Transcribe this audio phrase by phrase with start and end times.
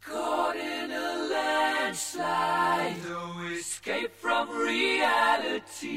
[0.00, 5.92] Caught in a landslide, no escape from reality.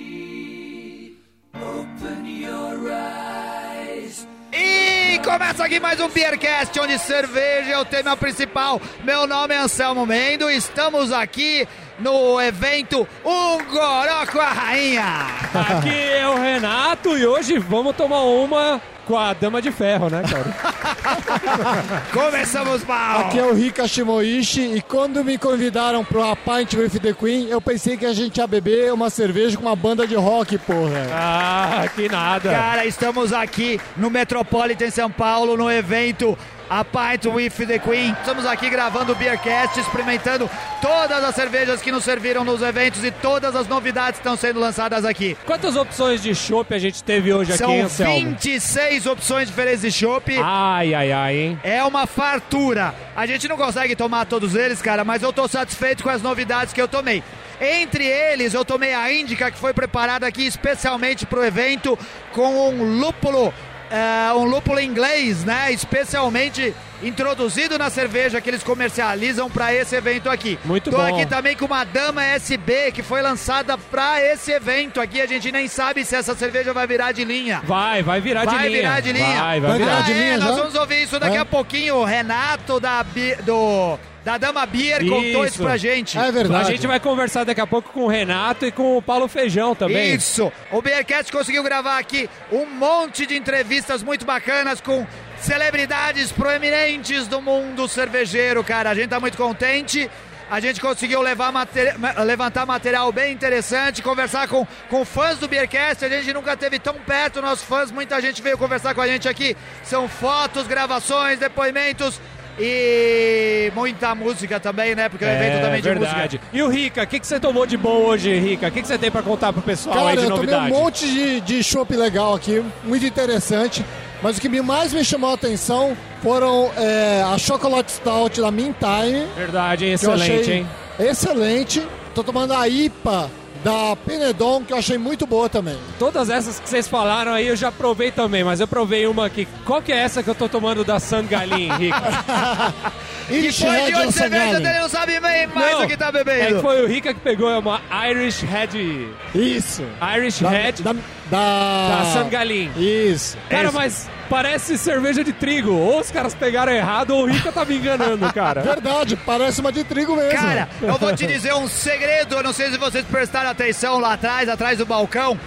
[1.53, 4.27] Open your eyes.
[4.51, 8.81] E começa aqui mais um Beercast, onde cerveja é o tema principal.
[9.05, 11.65] Meu nome é Anselmo Mendo, estamos aqui
[11.99, 15.27] no evento Um Goró com a Rainha.
[15.53, 20.23] Aqui é o Renato e hoje vamos tomar uma com a Dama de Ferro, né,
[20.23, 22.01] cara?
[22.11, 23.21] Começamos mal.
[23.21, 27.47] Aqui é o Rika Shimoishi e quando me convidaram pro A Pint with the Queen,
[27.49, 31.07] eu pensei que a gente ia beber uma cerveja com uma banda de rock, porra.
[31.13, 32.49] Ah, que nada.
[32.49, 36.35] Cara, estamos aqui no Metropolitan São Paulo, no evento
[36.69, 38.13] a Pint with the Queen.
[38.19, 40.49] Estamos aqui gravando o Beercast, experimentando
[40.81, 44.59] todas as cervejas que nos serviram nos eventos e todas as novidades que estão sendo
[44.59, 45.37] lançadas aqui.
[45.45, 48.13] Quantas opções de chopp a gente teve hoje São aqui, Anselmo?
[48.13, 50.37] 26 opções diferentes de chopp.
[50.41, 51.59] Ai, ai, ai, hein?
[51.63, 52.93] É uma fartura.
[53.15, 56.73] A gente não consegue tomar todos eles, cara, mas eu tô satisfeito com as novidades
[56.73, 57.23] que eu tomei.
[57.59, 61.97] Entre eles, eu tomei a Índica, que foi preparada aqui especialmente para o evento,
[62.33, 63.53] com um lúpulo,
[63.89, 65.71] é, um lúpulo inglês, né?
[65.71, 70.57] Especialmente introduzido na cerveja que eles comercializam para esse evento aqui.
[70.65, 71.03] Muito Tô bom.
[71.03, 75.21] aqui também com uma Dama SB, que foi lançada para esse evento aqui.
[75.21, 77.61] A gente nem sabe se essa cerveja vai virar de linha.
[77.65, 78.81] Vai, vai virar Vai de linha.
[78.81, 79.41] virar de linha.
[79.41, 79.97] Vai, vai Vai virar.
[79.97, 80.61] Ah, de é, linha nós já?
[80.61, 81.39] vamos ouvir isso daqui É?
[81.39, 81.95] a pouquinho.
[81.97, 83.03] O Renato da,
[83.43, 85.63] do, da Dama Beer contou isso Isso.
[85.63, 86.17] pra gente.
[86.17, 86.71] É A verdade.
[86.71, 90.15] gente vai conversar daqui a pouco com o Renato e com o Paulo Feijão também.
[90.15, 90.51] Isso.
[90.71, 95.05] O Beercast conseguiu gravar aqui um monte de entrevistas muito bacanas com
[95.39, 98.89] celebridades proeminentes do mundo cervejeiro, cara.
[98.89, 100.09] A gente tá muito contente.
[100.49, 105.47] A gente conseguiu levar materi- ma- levantar material bem interessante, conversar com, com fãs do
[105.47, 106.05] Beercast.
[106.05, 107.89] A gente nunca teve tão perto, nossos fãs.
[107.91, 109.55] Muita gente veio conversar com a gente aqui.
[109.83, 112.19] São fotos, gravações, depoimentos
[112.59, 115.09] e muita música também, né?
[115.09, 116.37] Porque o evento também de É verdade.
[116.37, 116.43] música.
[116.57, 118.67] E o Rica, o que, que você tomou de bom hoje, Rica?
[118.67, 120.71] O que, que você tem pra contar pro pessoal aí Cara, de eu tomei novidade?
[120.73, 123.83] um monte de, de chopp legal aqui, muito interessante.
[124.21, 128.49] Mas o que me- mais me chamou a atenção foram é, a Chocolate Stout da
[128.49, 129.27] Meantime.
[129.35, 130.67] Verdade, excelente, hein?
[130.99, 131.85] Excelente.
[132.15, 133.29] Tô tomando a IPA
[133.65, 135.75] da Penedon, que eu achei muito boa também.
[135.97, 139.47] Todas essas que vocês falaram aí eu já provei também, mas eu provei uma aqui.
[139.65, 141.95] Qual que é essa que eu tô tomando da Sangalin, Rica?
[143.27, 144.63] E Irish foi de Red onde cerveja Oceanic.
[144.67, 146.61] dele não sabe bem mais Não, o que tá É que bebendo.
[146.61, 149.07] foi o Rica que pegou, é uma Irish Red.
[149.33, 149.83] Isso.
[150.15, 150.95] Irish Da, Red da,
[151.29, 152.71] da, da Sangalin.
[152.77, 153.37] Isso.
[153.49, 155.71] Cara, Esse- mas parece cerveja de trigo.
[155.73, 158.61] Ou os caras pegaram errado ou o Rica tá me enganando, cara.
[158.63, 160.31] Verdade, parece uma de trigo mesmo.
[160.31, 164.13] Cara, eu vou te dizer um segredo, eu não sei se vocês prestaram atenção lá
[164.13, 165.39] atrás, atrás do balcão.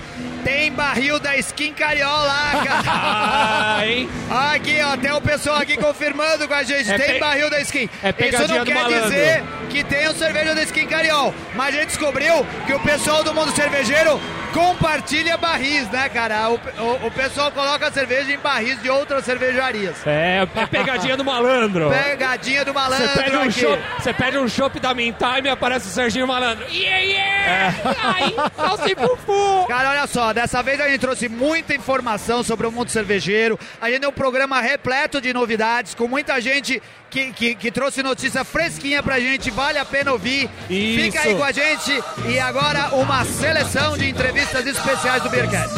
[0.44, 2.82] Tem barril da Skin Cariola lá, cara.
[3.80, 4.08] Ah, hein?
[4.54, 6.90] Aqui, ó, tem o pessoal aqui confirmando com a gente.
[6.90, 7.88] É tem pe- barril da Skin.
[8.02, 9.02] é Isso não quer malandro.
[9.10, 11.34] dizer que tem o cerveja da Skin Cariol.
[11.54, 14.18] Mas a gente descobriu que o pessoal do mundo cervejeiro
[14.53, 16.48] compartilha barris, né, cara?
[16.50, 19.97] O, o- o pessoal coloca a cerveja em barris de outras cervejarias.
[20.06, 21.91] É, é pegadinha do malandro.
[21.91, 25.87] Pegadinha do malandro Você pede, um chopp, você pede um chopp da Meantime e aparece
[25.88, 26.64] o Serginho Malandro.
[26.70, 27.75] Yeah, yeah!
[28.03, 29.66] Ai, salsi fufu!
[29.69, 33.58] Cara, olha só, dessa vez a gente trouxe muita informação sobre o mundo cervejeiro.
[33.81, 38.02] A gente tem um programa repleto de novidades, com muita gente que, que, que trouxe
[38.02, 39.50] notícia fresquinha pra gente.
[39.50, 40.48] Vale a pena ouvir.
[40.69, 41.02] Isso.
[41.02, 42.02] Fica aí com a gente.
[42.28, 45.74] E agora uma seleção de entrevistas especiais do Beercast.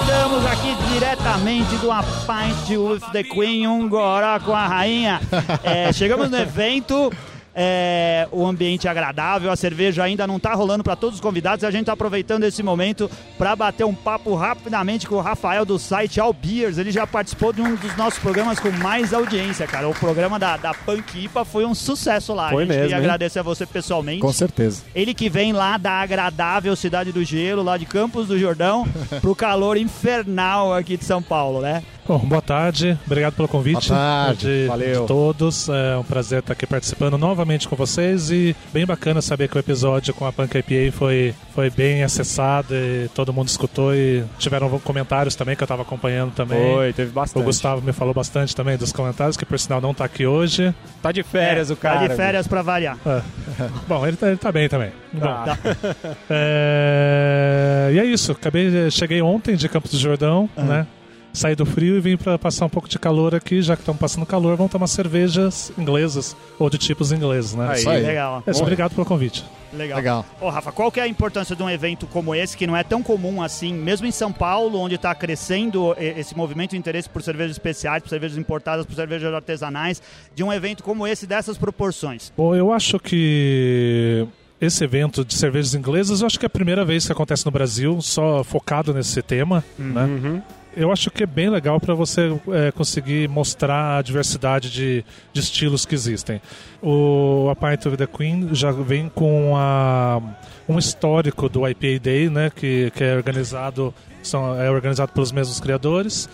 [0.00, 5.20] Estamos aqui diretamente do A Pint with the Queen, um goró com a rainha.
[5.62, 7.12] É, chegamos no evento,
[7.54, 11.64] é, o ambiente é agradável, a cerveja ainda não está rolando para todos os convidados.
[11.64, 15.78] A gente está aproveitando esse momento para bater um papo rapidamente com o Rafael do
[15.78, 16.78] site All Beers.
[16.78, 19.88] Ele já participou de um dos nossos programas com mais audiência, cara.
[19.88, 22.50] O programa da, da Punk IPA foi um sucesso lá.
[22.50, 23.04] Foi a gente mesmo, queria hein?
[23.04, 24.20] agradecer a você pessoalmente.
[24.20, 24.82] Com certeza.
[24.94, 28.86] Ele que vem lá da agradável cidade do gelo, lá de Campos do Jordão,
[29.20, 31.82] pro calor infernal aqui de São Paulo, né?
[32.06, 33.88] Bom, boa tarde, obrigado pelo convite.
[33.88, 35.00] Boa tarde, de, valeu.
[35.00, 35.70] de todos.
[35.70, 39.58] É um prazer estar aqui participando novamente com vocês e bem bacana saber que o
[39.58, 44.68] episódio com a Punk IPA foi, foi bem acessado e todo mundo escutou e tiveram
[44.80, 46.92] comentários também que eu estava acompanhando também.
[46.92, 47.44] teve O bastante.
[47.44, 50.74] Gustavo me falou bastante também dos comentários, que por sinal não está aqui hoje.
[51.02, 52.00] Tá de férias o cara.
[52.00, 52.98] Tá de férias pra variar.
[53.06, 53.22] É.
[53.88, 54.92] Bom, ele tá, ele tá bem também.
[55.18, 55.56] Tá.
[55.56, 55.94] Bom,
[56.28, 60.86] é, E é isso, acabei, cheguei ontem de Campos do Jordão, né?
[61.34, 64.00] Saí do frio e vim para passar um pouco de calor aqui, já que estamos
[64.00, 67.68] passando calor, vamos tomar cervejas inglesas ou de tipos ingleses, né?
[67.68, 67.78] Aí.
[67.80, 68.02] Isso aí.
[68.02, 68.42] Legal.
[68.46, 69.44] É, obrigado pelo convite.
[69.72, 69.98] Legal.
[69.98, 70.26] Legal.
[70.40, 72.84] Ô, Rafa, qual que é a importância de um evento como esse, que não é
[72.84, 77.20] tão comum assim, mesmo em São Paulo, onde está crescendo esse movimento de interesse por
[77.22, 80.00] cervejas especiais, por cervejas importadas, por cervejas artesanais,
[80.34, 82.32] de um evento como esse, dessas proporções?
[82.36, 84.24] Bom, eu acho que
[84.60, 87.50] esse evento de cervejas inglesas, eu acho que é a primeira vez que acontece no
[87.50, 90.42] Brasil, só focado nesse tema, né?
[90.76, 95.40] Eu acho que é bem legal para você é, conseguir mostrar a diversidade de, de
[95.40, 96.40] estilos que existem.
[96.82, 100.20] O A Pint of the Queen já vem com a,
[100.68, 105.60] um histórico do IPA Day, né, que, que é organizado são, é organizado pelos mesmos
[105.60, 106.28] criadores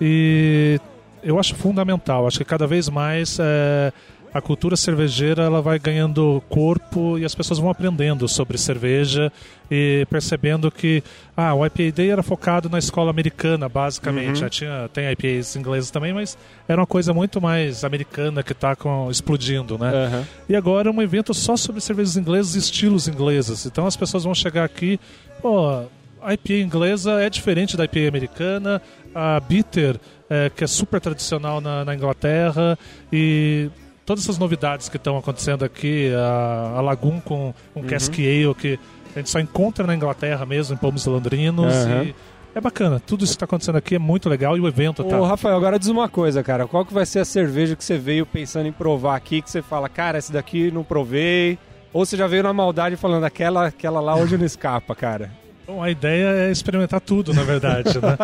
[0.00, 0.80] e
[1.22, 2.26] eu acho fundamental.
[2.26, 3.92] Acho que cada vez mais é,
[4.36, 9.32] a cultura cervejeira ela vai ganhando corpo e as pessoas vão aprendendo sobre cerveja
[9.70, 11.02] e percebendo que
[11.34, 14.40] ah, o IPA Day era focado na escola americana, basicamente.
[14.40, 16.36] Já tinha, tem IPAs ingleses também, mas
[16.68, 18.76] era uma coisa muito mais americana que está
[19.10, 19.88] explodindo, né?
[19.88, 20.24] Aham.
[20.50, 23.64] E agora é um evento só sobre cervejas inglesas e estilos ingleses.
[23.64, 25.00] Então as pessoas vão chegar aqui,
[25.40, 25.82] pô,
[26.22, 28.82] a IPA inglesa é diferente da IPA americana,
[29.14, 29.98] a bitter,
[30.28, 32.78] é, que é super tradicional na, na Inglaterra,
[33.10, 33.70] e
[34.06, 38.78] todas essas novidades que estão acontecendo aqui, a, a Lagoon com um Cask Ale que
[39.14, 42.04] a gente só encontra na Inglaterra mesmo, em Pomos Londrinos, Aham.
[42.04, 42.14] e
[42.54, 43.00] é bacana.
[43.00, 45.18] Tudo isso que está acontecendo aqui é muito legal e o evento tá.
[45.18, 46.66] Ô, Rafael, agora diz uma coisa, cara.
[46.66, 49.60] Qual que vai ser a cerveja que você veio pensando em provar aqui, que você
[49.60, 51.58] fala, cara, essa daqui não provei?
[51.92, 55.30] Ou você já veio na maldade falando, aquela, aquela lá hoje não escapa, cara?
[55.66, 58.16] Bom, a ideia é experimentar tudo, na verdade, né?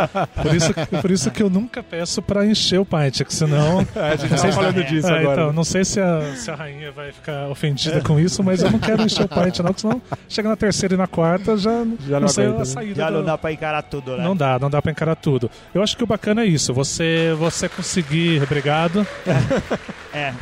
[0.43, 0.73] Por isso,
[1.03, 3.81] por isso que eu nunca peço pra encher o pint, que senão...
[3.97, 5.41] a gente tava falando disso É, agora.
[5.43, 8.71] então, não sei se a, se a rainha vai ficar ofendida com isso, mas eu
[8.71, 11.71] não quero encher o pint, não, porque senão chega na terceira e na quarta já,
[12.07, 12.95] Já não não sei aguenta, a saída.
[12.95, 14.23] Já do- não dá pra encarar tudo, né?
[14.23, 15.51] Não dá, não dá pra encarar tudo.
[15.75, 18.41] Eu acho que o bacana é isso, você, você conseguir...
[18.43, 19.05] Obrigado.
[20.15, 20.33] É.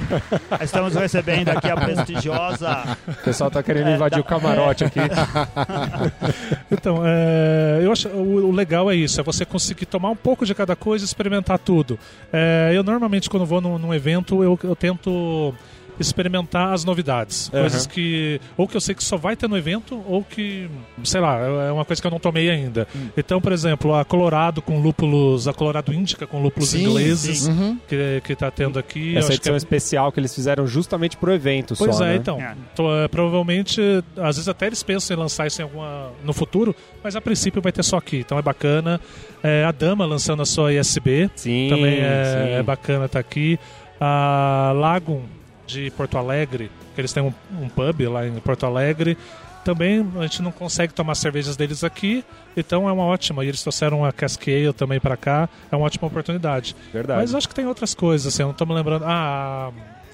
[0.65, 2.97] Estamos recebendo aqui a prestigiosa.
[3.07, 4.99] O pessoal tá querendo É, invadir dá- o camarote aqui.
[6.71, 10.47] Então, é, eu acho o, o legal é isso, é você conseguir tomar um pouco
[10.47, 11.99] de cada coisa e experimentar tudo.
[12.33, 15.55] É, eu normalmente quando vou num, num evento eu, eu tento
[16.00, 17.61] experimentar as novidades, Aham.
[17.62, 20.69] coisas que ou que eu sei que só vai ter no evento ou que,
[21.05, 22.87] sei lá, é uma coisa que eu não tomei ainda.
[22.97, 23.08] Hum.
[23.17, 27.79] Então, por exemplo, a Colorado com lúpulos, a Colorado Índica com lúpulos Sim, ingleses Uhum.
[27.88, 31.17] que que tá tendo aqui, Essa acho que edição é especial que eles fizeram justamente
[31.17, 32.17] pro evento Pois só, é, né?
[32.17, 32.41] então.
[32.41, 32.55] É.
[32.75, 33.81] Tô, é, provavelmente,
[34.17, 36.75] às vezes até eles pensam em lançar isso em alguma, no futuro,
[37.05, 39.00] mas a princípio vai ter só aqui, então é bacana.
[39.43, 42.52] É, a Dama lançando a sua ISB, Sim, também é, sim.
[42.58, 43.58] é bacana estar aqui.
[44.00, 45.23] A Lagoon
[45.71, 49.17] de Porto Alegre, que eles têm um, um pub lá em Porto Alegre.
[49.65, 52.25] Também a gente não consegue tomar cervejas deles aqui,
[52.57, 53.45] então é uma ótima.
[53.45, 56.75] E eles trouxeram a Cask Ale também para cá, é uma ótima oportunidade.
[56.93, 57.21] Verdade.
[57.21, 59.05] Mas acho que tem outras coisas, assim, eu não tô me lembrando.
[59.07, 59.71] Ah,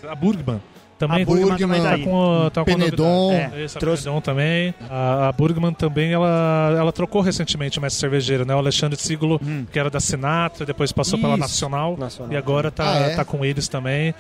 [0.09, 0.61] a, Burgman.
[0.99, 3.33] Também A Burgman tá com, tá com Penedon.
[3.33, 4.75] É, Isso, a trouxe- Penedon também.
[4.91, 8.55] A, a Burgman também, ela, ela trocou recentemente o mestre cervejeiro, né?
[8.55, 9.39] O Alexandre Siglo,
[9.71, 12.33] que era da Sinatra, depois passou pela Isso, Nacional, Nacional.
[12.33, 13.15] e agora tá, Ah, é?
[13.15, 14.13] tá com eles também.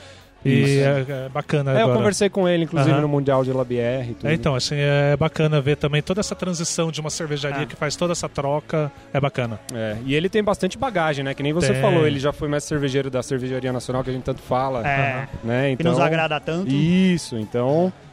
[0.48, 1.98] E é, é bacana É, eu agora.
[1.98, 3.00] conversei com ele, inclusive, Aham.
[3.02, 4.28] no Mundial de e tudo.
[4.28, 7.66] É, então, assim, é bacana ver também toda essa transição de uma cervejaria Ah.
[7.66, 8.90] que faz toda essa troca.
[9.12, 9.58] É bacana.
[9.74, 11.34] É, e ele tem bastante bagagem, né?
[11.34, 11.82] Que nem você Tem.
[11.82, 14.86] falou, ele já foi mestre cervejeiro da Cervejaria Nacional, que a gente tanto fala.
[14.86, 15.26] É.
[15.42, 15.66] Né?
[15.68, 16.70] Que Então, nos agrada tanto.
[16.70, 18.05] Isso, então, é,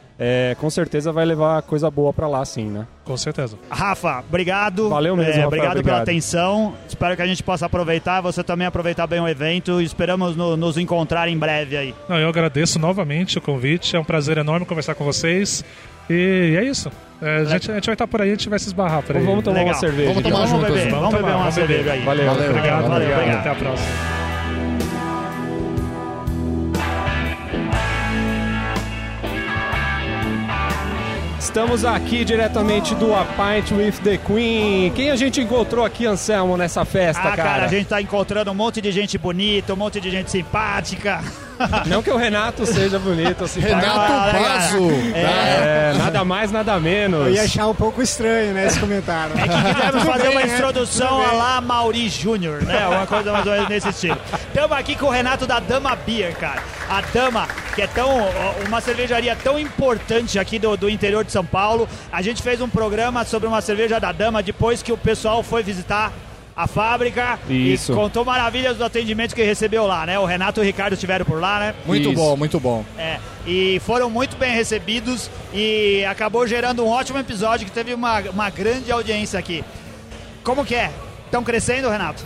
[0.60, 2.86] com certeza vai levar coisa boa pra lá, sim, né?
[3.04, 3.56] Com certeza.
[3.70, 4.88] Rafa, obrigado.
[4.88, 6.02] Valeu mesmo, É, Rafael, obrigado, pela obrigado.
[6.02, 6.74] atenção.
[6.88, 9.80] Espero que a gente possa aproveitar, você também aproveitar bem o evento.
[9.80, 11.94] Esperamos no- nos encontrar em breve aí.
[12.08, 13.96] Não, eu agradeço novamente o convite.
[13.96, 15.64] É um prazer enorme conversar com vocês.
[16.08, 16.90] E é isso.
[17.20, 19.16] É, a, gente, a gente vai estar por aí, a gente vai se esbarrar por
[19.16, 19.24] aí.
[19.24, 19.72] Vamos tomar Legal.
[19.74, 20.08] uma cerveja.
[20.08, 20.46] Vamos tomar então.
[20.46, 20.74] Vamos juntos.
[20.76, 21.68] beber, Vamos vamos beber tomar, uma vamos beber.
[21.76, 22.04] cerveja aí.
[22.04, 23.18] Valeu, Valeu, Obrigado, valeu, obrigado.
[23.20, 23.40] obrigado.
[23.40, 24.23] Até a próxima.
[31.44, 34.90] Estamos aqui diretamente do A Pint with the Queen.
[34.92, 37.64] Quem a gente encontrou aqui, Anselmo, nessa festa, Ah, cara, cara?
[37.66, 41.22] a gente tá encontrando um monte de gente bonita, um monte de gente simpática.
[41.86, 43.80] Não que o Renato seja bonito simpático.
[43.80, 44.42] Renato Ah, legal.
[44.42, 44.90] Basso.
[45.14, 47.26] É, nada mais, nada menos.
[47.26, 49.34] Eu ia achar um pouco estranho, né, esse comentário.
[49.38, 50.54] É que quisemos fazer uma bem, né?
[50.54, 52.86] introdução Tudo a lá Mauri Júnior, né?
[52.88, 54.18] Uma coisa mais ou menos nesse estilo.
[54.48, 56.62] Estamos aqui com o Renato da Dama Beer, cara.
[56.88, 58.10] A Dama, que é tão
[58.66, 61.88] uma cervejaria tão importante aqui do, do interior de São Paulo.
[62.12, 65.62] A gente fez um programa sobre uma cerveja da Dama depois que o pessoal foi
[65.62, 66.12] visitar
[66.56, 67.92] a fábrica Isso.
[67.92, 70.18] e contou maravilhas do atendimento que recebeu lá, né?
[70.18, 71.74] O Renato e o Ricardo estiveram por lá, né?
[71.84, 72.14] Muito Isso.
[72.14, 72.84] bom, muito bom.
[72.96, 78.20] É, e foram muito bem recebidos e acabou gerando um ótimo episódio que teve uma,
[78.20, 79.64] uma grande audiência aqui.
[80.44, 80.90] Como que é?
[81.24, 82.24] Estão crescendo, Renato?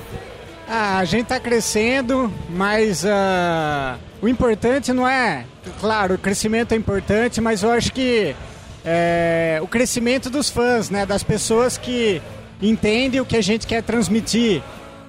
[0.68, 5.46] Ah, a gente tá crescendo, mas ah, o importante não é.
[5.80, 8.36] Claro, o crescimento é importante, mas eu acho que
[8.84, 11.06] é, o crescimento dos fãs, né?
[11.06, 12.20] Das pessoas que
[12.60, 14.62] entendem o que a gente quer transmitir.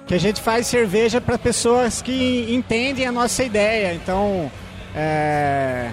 [0.06, 3.94] Que a gente faz cerveja para pessoas que entendem a nossa ideia.
[3.94, 4.50] Então,
[4.94, 5.90] é,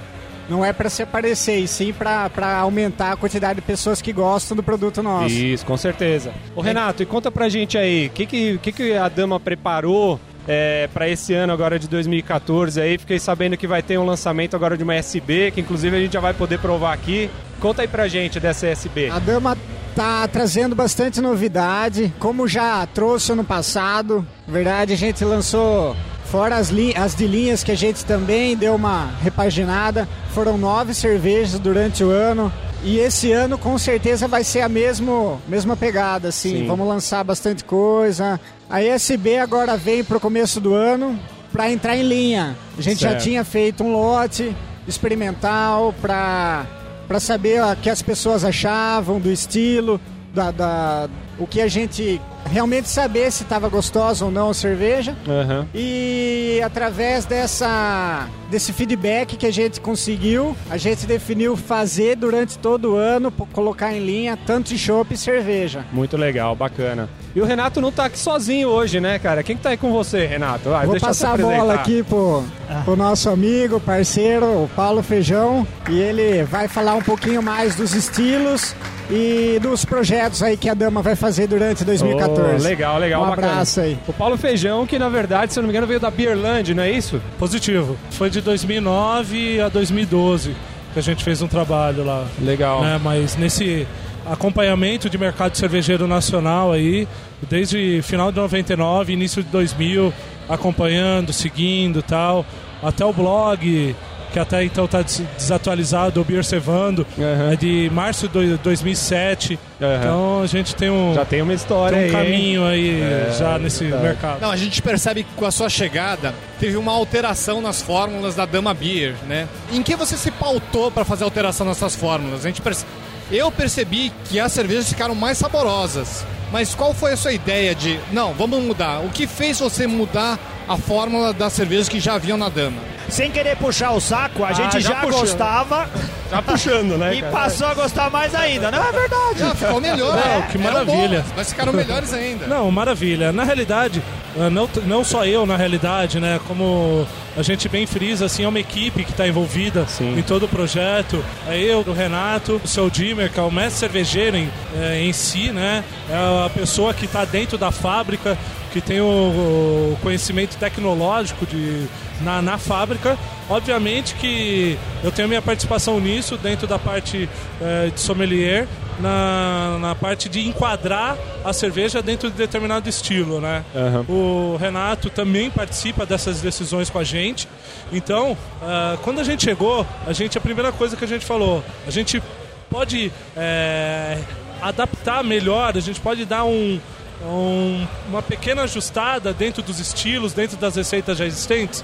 [0.50, 4.56] não é para se aparecer, e sim para aumentar a quantidade de pessoas que gostam
[4.56, 5.34] do produto nosso.
[5.34, 6.34] Isso, com certeza.
[6.56, 10.20] Ô Renato, e conta pra gente aí, o que, que, que, que a Dama preparou
[10.48, 12.98] é, para esse ano agora de 2014 aí?
[12.98, 16.13] Fiquei sabendo que vai ter um lançamento agora de uma SB, que inclusive a gente
[16.13, 17.30] já vai poder provar aqui.
[17.60, 19.10] Conta aí pra gente dessa SB.
[19.10, 19.58] A Dama
[19.96, 24.25] tá trazendo bastante novidade, como já trouxe ano passado.
[24.48, 25.96] Na verdade, a gente lançou
[26.27, 30.08] Fora as, as de linhas que a gente também deu uma repaginada.
[30.34, 32.51] Foram nove cervejas durante o ano.
[32.84, 36.60] E esse ano com certeza vai ser a mesmo, mesma pegada, assim.
[36.60, 36.68] Sim.
[36.68, 38.39] Vamos lançar bastante coisa.
[38.69, 41.17] A ESB agora vem pro começo do ano
[41.53, 42.55] para entrar em linha.
[42.77, 43.24] A gente já Certo.
[43.24, 44.53] tinha feito um lote
[44.88, 46.65] experimental para
[47.07, 49.97] para saber o que as pessoas achavam do estilo,
[50.33, 51.07] da, da-
[51.39, 55.16] o que a gente realmente saber se estava gostosa ou não a cerveja.
[55.27, 55.68] Aham.
[55.74, 62.94] E através dessa desse feedback que a gente conseguiu, a gente definiu fazer durante todo
[62.94, 65.86] o ano, colocar em linha tanto de chopp e cerveja.
[65.92, 67.10] Muito legal, bacana.
[67.36, 69.44] E o Renato não tá aqui sozinho hoje, né, cara?
[69.44, 70.70] Quem que tá aí com você, Renato?
[70.70, 72.44] Vai, Vou passar a bola aqui pro,
[72.86, 77.94] pro nosso amigo, parceiro, o Paulo Feijão, e ele vai falar um pouquinho mais dos
[77.94, 78.74] estilos
[79.10, 82.66] e dos projetos aí que a Dama vai fazer durante 2014.
[82.66, 83.48] Oh, legal, legal, Um bacana.
[83.54, 83.98] abraço aí.
[84.08, 86.84] O Paulo Feijão, que na verdade, se eu não me engano, veio da Beerland, não
[86.84, 87.22] é isso?
[87.40, 87.98] Positivo.
[88.12, 90.56] Foi de 2009 a 2012
[90.94, 92.26] que a gente fez um trabalho lá.
[92.42, 92.82] Legal.
[92.82, 93.00] né?
[93.02, 93.88] Mas nesse
[94.26, 97.08] acompanhamento de mercado cervejeiro nacional aí,
[97.50, 100.12] desde final de 99, início de 2000,
[100.50, 102.46] acompanhando, seguindo e tal,
[102.84, 103.96] até o blog,
[104.31, 105.01] que até então está
[105.38, 107.53] desatualizado, o Beer Cevando, Aham.
[107.53, 109.57] é de março de 2007.
[109.81, 109.98] Aham.
[110.00, 112.25] Então a gente tem um, Já tem uma história tem um aí.
[112.25, 114.39] caminho aí É, já nesse mercado.
[114.41, 118.46] Não, a gente percebe que com a sua chegada teve uma alteração nas fórmulas da
[118.46, 119.48] Dama Beer, né?
[119.72, 122.46] Em que você se pautou para fazer alteração nessas fórmulas?
[122.46, 122.86] A gente perce-
[123.31, 126.25] Eu percebi que as cervejas ficaram mais saborosas.
[126.50, 129.00] Mas qual foi a sua ideia de, não, vamos mudar?
[129.01, 132.81] O que fez você mudar a fórmula das cervejas que já haviam na Dama?
[133.09, 135.89] Sem querer puxar o saco, a gente já já, gostava
[136.29, 137.31] Já puxando, né, e cara?
[137.31, 138.69] passou a gostar mais ainda.
[138.69, 139.39] Não é verdade.
[139.39, 140.15] Já ficou melhor.
[140.15, 140.47] Não, né?
[140.51, 141.21] que maravilha.
[141.21, 142.47] bons, mas ficaram melhores ainda.
[142.47, 143.31] Não, maravilha.
[143.31, 144.03] Na realidade,
[144.51, 146.39] não, não só eu, na realidade, né?
[146.48, 150.17] Como a gente bem frisa, assim, é uma equipe que está envolvida Sim.
[150.17, 151.24] em todo o projeto.
[151.48, 155.13] É eu, o Renato, o seu Dimmer, que é o mestre cervejeiro em, eh, em
[155.13, 155.84] si, né?
[156.10, 158.38] É a pessoa que está dentro da fábrica,
[158.72, 161.88] que tem o, o conhecimento tecnológico de,
[162.22, 163.17] na, na fábrica.
[163.50, 167.30] Obviamente que eu tenho minha participação nisso, dentro da parte
[167.62, 168.68] eh, de sommelier,
[169.00, 173.63] na, na parte de enquadrar a cerveja dentro de determinado estilo, né?
[173.75, 174.06] Aham.
[174.10, 177.48] O Renato também participa dessas decisões com a gente.
[177.94, 181.63] Então, ah, quando a gente chegou, a gente a primeira coisa que a gente falou,
[181.86, 182.22] a gente
[182.70, 184.18] pode eh,
[184.62, 186.80] adaptar melhor, a gente pode dar um,
[187.24, 191.84] um- uma pequena ajustada dentro dos estilos, dentro das receitas já existentes.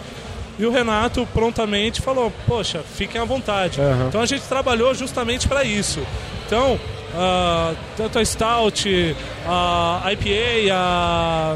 [0.60, 3.82] E o Renato prontamente falou: Poxa, fiquem à vontade.
[3.82, 4.06] Aham.
[4.10, 6.00] Então a gente trabalhou justamente para isso.
[6.46, 6.80] Então,
[7.16, 9.16] ah, tanto a Stout,
[9.48, 11.56] a IPA, a,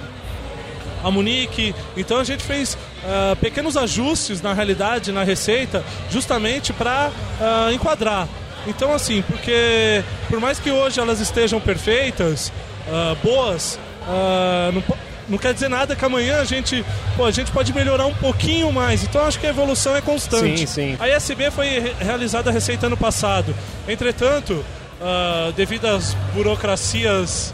[1.03, 1.75] a Munique.
[1.95, 7.11] Então a gente fez ah, pequenos ajustes na realidade, na receita, justamente para
[7.73, 8.27] enquadrar.
[8.65, 12.51] Então, assim, porque por mais que hoje elas estejam perfeitas,
[12.91, 13.79] ah, boas,
[14.73, 14.97] não, po-
[15.29, 16.83] não quer dizer nada que amanhã a gente,
[17.15, 19.03] pô, a gente pode melhorar um pouquinho mais.
[19.03, 20.59] Então acho que a evolução é constante.
[20.61, 20.97] Sim, sim.
[20.99, 23.53] A ISB foi re- realizada a receita ano passado.
[23.87, 24.63] Entretanto,
[25.01, 27.53] ah, devido às burocracias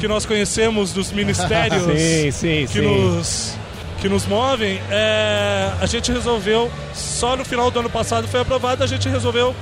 [0.00, 2.80] que nós conhecemos dos ministérios Sim, sim, que, sim.
[2.82, 3.54] Nos,
[4.00, 8.84] que nos movem, é, a gente resolveu, só no final do ano passado foi aprovado,
[8.84, 9.54] a gente resolveu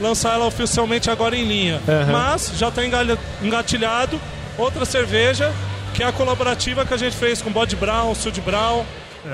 [0.00, 1.80] lançar ela oficialmente agora em linha.
[1.88, 2.12] Aham.
[2.12, 2.82] Mas já está
[3.42, 4.20] engatilhado
[4.56, 5.52] outra cerveja,
[5.98, 8.84] que é a colaborativa que a gente fez com Bode Brown, Sud Brown,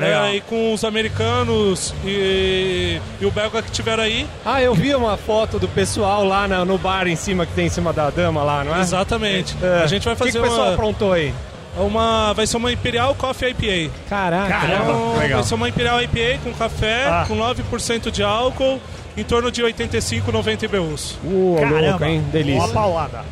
[0.00, 4.26] é, e com os americanos e, e o belga que tiveram aí.
[4.46, 7.66] Ah, eu vi uma foto do pessoal lá na- no bar em cima que tem
[7.66, 8.80] em cima da dama lá, não é?
[8.80, 9.54] Exatamente.
[9.62, 9.82] É.
[9.82, 11.34] A gente vai O que, fazer que o pessoal uma, aprontou aí?
[11.76, 12.32] uma.
[12.32, 13.92] Vai ser uma Imperial Coffee IPA.
[14.08, 14.48] Caraca.
[14.48, 14.84] Caramba.
[14.84, 15.38] Então, legal.
[15.40, 17.24] vai ser uma Imperial IPA com café, Ah.
[17.28, 18.80] com 9% de álcool,
[19.16, 21.18] em torno de 85, 90 IBUs.
[21.24, 22.24] Uh, louco, Caramba, hein?
[22.32, 22.62] Delícia.
[22.62, 23.24] uma paulada.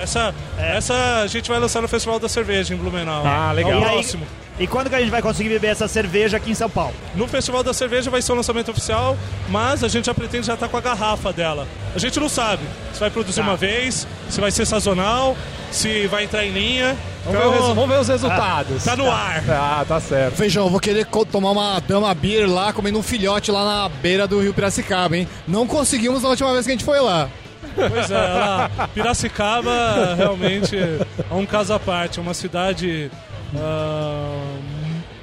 [0.00, 3.24] Essa, essa a gente vai lançar no Festival da Cerveja em Blumenau.
[3.26, 3.72] Ah, legal.
[3.72, 4.26] É E o aí, próximo.
[4.60, 6.92] E quando que a gente vai conseguir beber essa cerveja aqui em São Paulo?
[7.14, 9.16] No Festival da Cerveja vai ser o lançamento oficial,
[9.48, 11.66] mas a gente já pretende já estar com a garrafa dela.
[11.94, 12.62] A gente não sabe
[12.92, 13.46] se vai produzir Tá.
[13.46, 15.36] uma vez, se vai ser sazonal,
[15.70, 16.96] se vai entrar em linha.
[17.24, 18.82] Vamos, ver, o resu- vamos ver os resultados.
[18.84, 19.44] Tá no ar.
[19.48, 20.34] Ah, tá certo.
[20.34, 24.26] Feijão, eu vou querer tomar uma Dama Beer lá, comendo um filhote lá na beira
[24.26, 25.28] do Rio Piracicaba, hein?
[25.46, 27.28] Não conseguimos na última vez que a gente foi lá.
[27.76, 33.10] Pois é, lá, Piracicaba realmente é um caso à parte, é uma cidade
[33.56, 34.37] ah,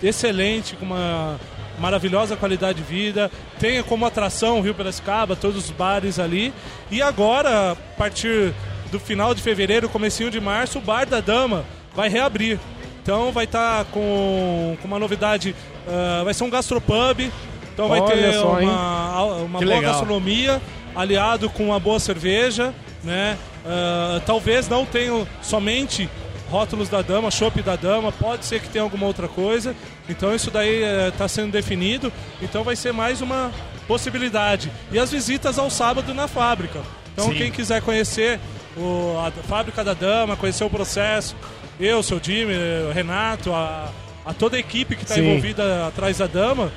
[0.07, 1.39] excelente, com uma
[1.79, 6.53] maravilhosa qualidade de vida, tem como atração o Rio Piracicaba, todos os bares ali,
[6.89, 8.53] e agora, a partir
[8.91, 12.59] do final de fevereiro, comecinho de março, o Bar da Dama vai reabrir.
[13.01, 15.55] Então vai estar com, com uma novidade,
[15.87, 17.31] ah, vai ser um gastropub,
[17.73, 19.91] então vai Olha ter só, uma, uma boa legal.
[19.91, 20.61] gastronomia
[20.95, 23.37] aliado com uma boa cerveja, né?
[23.65, 26.09] Ah, talvez não tenham somente
[26.49, 29.75] rótulos da dama, chopp da dama, pode ser que tenha alguma outra coisa.
[30.07, 32.11] Então isso daí está sendo definido.
[32.41, 33.51] Então vai ser mais uma
[33.87, 34.71] possibilidade.
[34.91, 36.81] E as visitas ao sábado na fábrica.
[37.13, 37.35] Então Sim.
[37.35, 38.39] quem quiser conhecer
[38.75, 41.35] o- a fábrica da dama, conhecer o processo,
[41.79, 42.53] eu, seu Jimmy,
[42.89, 43.89] o Renato, a,
[44.25, 46.71] a toda a equipe que está envolvida atrás da dama,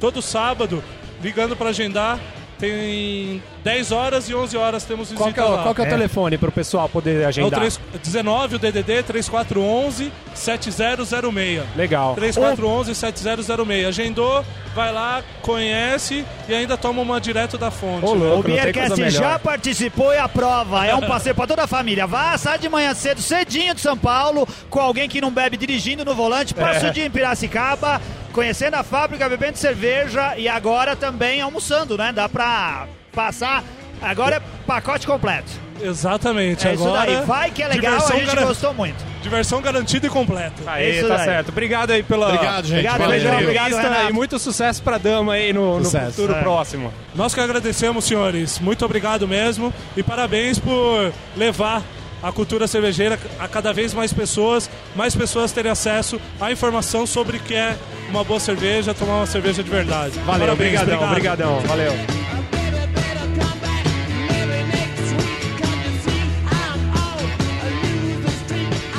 [0.00, 0.82] todo sábado,
[1.22, 2.18] ligando para agendar,
[2.66, 5.62] tem 10 horas e 11 horas temos visita Qual que é, o- lá.
[5.64, 7.58] qual que é o telefone pro pessoal poder É o agendar?
[7.58, 11.62] 3, 19, o DDD 3411 7006.
[11.76, 12.14] Legal.
[12.14, 13.86] 3411 7006.
[13.86, 18.06] Agendou, vai lá, conhece e ainda toma uma direto da fonte.
[18.06, 18.26] Ô, né?
[18.26, 18.48] louco.
[18.48, 18.52] O
[18.96, 19.10] melhor.
[19.10, 20.86] já participou e aprova.
[20.86, 22.06] É um passeio pra toda a família.
[22.06, 26.04] Vá, sai de manhã cedo, cedinho de São Paulo, com alguém que não bebe dirigindo
[26.04, 26.90] no volante, passa É.
[26.90, 28.00] o dia em Piracicaba,
[28.32, 32.12] conhecendo a fábrica, bebendo cerveja e agora também almoçando, né?
[32.12, 33.62] Dá pra passar.
[34.00, 35.50] Agora é pacote completo.
[35.80, 36.66] Exatamente.
[36.66, 37.24] É isso Agora, daí.
[37.24, 39.04] Vai que é legal, a gente garan- gostou muito.
[39.22, 40.54] Diversão garantida e completa.
[40.66, 41.24] Aí, Isso tá daí.
[41.24, 41.48] certo.
[41.50, 42.86] Obrigado aí pela, Obrigado, gente.
[42.86, 44.10] Obrigado, entrevista Obrigado, Renato.
[44.10, 46.40] e muito sucesso pra Dama aí no, no futuro É.
[46.40, 46.92] próximo.
[47.14, 48.58] Nós que agradecemos, senhores.
[48.58, 49.72] Muito obrigado mesmo.
[49.96, 51.82] E parabéns por levar
[52.22, 57.38] a cultura cervejeira a cada vez mais pessoas, mais pessoas terem acesso à informação sobre
[57.38, 57.76] o que é
[58.08, 60.18] uma boa cerveja, tomar uma cerveja de verdade.
[60.20, 61.40] Valeu, Parabéns, obrigadão, obrigado.
[61.40, 61.60] obrigadão.
[61.68, 62.22] Valeu.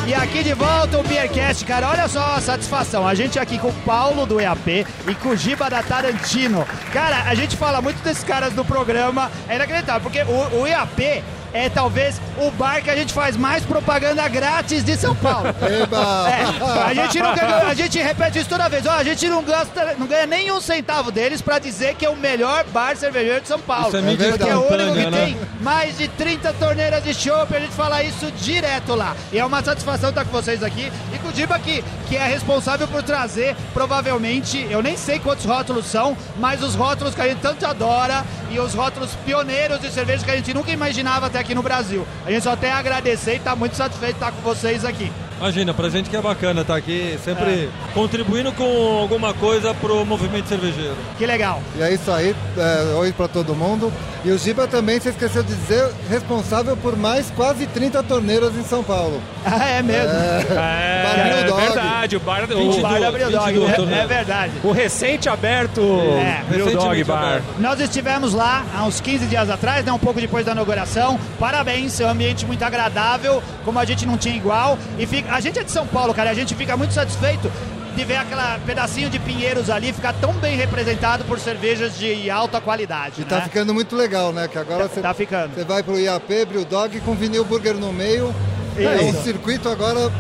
[0.05, 3.07] E aqui de volta o Beercast, cara, olha só a satisfação.
[3.07, 6.67] A gente aqui com o Paulo do EAP e com o Giba da Tarantino.
[6.91, 11.23] Cara, a gente fala muito desses caras do programa, é inacreditável, porque o, o EAP
[11.53, 15.47] é talvez o bar que a gente faz mais propaganda grátis de São Paulo.
[15.61, 16.27] Eba!
[16.29, 18.85] É, a gente nunca ganha- a gente repete isso toda vez.
[18.85, 22.09] Ó, a gente não, gasta, não ganha nem um centavo deles pra dizer que é
[22.09, 23.87] o melhor bar cervejeiro de São Paulo.
[23.87, 25.25] Isso é mídia Porque é o único que né?
[25.25, 29.15] tem mais de 30 torneiras de chopp, a gente fala isso direto lá.
[29.31, 30.91] E é uma satisfação estar com vocês aqui.
[31.13, 36.15] E Diba aqui, que é responsável por trazer, provavelmente, eu nem sei quantos rótulos são,
[36.39, 40.31] mas os rótulos que a gente tanto adora e os rótulos pioneiros de cerveja que
[40.31, 42.05] a gente nunca imaginava até aqui no Brasil.
[42.25, 45.11] A gente só tem a agradecer e tá muito satisfeito de estar com vocês aqui.
[45.39, 47.69] Imagina, pra gente que é bacana estar aqui, sempre É.
[47.93, 50.95] contribuindo com alguma coisa pro movimento cervejeiro.
[51.17, 51.61] Que legal.
[51.75, 53.91] E é isso aí, é, oi pra todo mundo.
[54.23, 58.63] E o Giba também, você esqueceu de dizer, responsável por mais quase 30 torneiras em
[58.63, 59.21] São Paulo.
[59.45, 60.13] Ah, é mesmo.
[60.13, 61.61] É, Bar Brewdog.
[61.61, 64.03] é verdade, o bar, O 22, bar da Brewdog, 22 é, torneiras.
[64.03, 64.51] é verdade.
[64.63, 67.23] o, o recente aberto É, Brewdog recentemente Bar.
[67.23, 67.45] aberto.
[67.59, 71.19] Nós estivemos lá há uns 15 dias atrás, né, um pouco depois da inauguração.
[71.39, 74.77] Parabéns, é um ambiente muito agradável, como a gente não tinha igual.
[74.97, 77.51] E fica, a gente é de São Paulo, cara, a gente fica muito satisfeito
[77.95, 82.59] de ver aquele pedacinho de Pinheiros ali ficar tão bem representado por cervejas de alta
[82.59, 83.21] qualidade.
[83.21, 83.41] E tá né?
[83.43, 84.47] ficando muito legal, né?
[84.47, 85.53] Que agora você Tá ficando.
[85.53, 88.33] você vai pro IAP, Brewdog com vinil burger no meio.
[88.75, 88.87] Isso.
[88.89, 90.11] É um circuito agora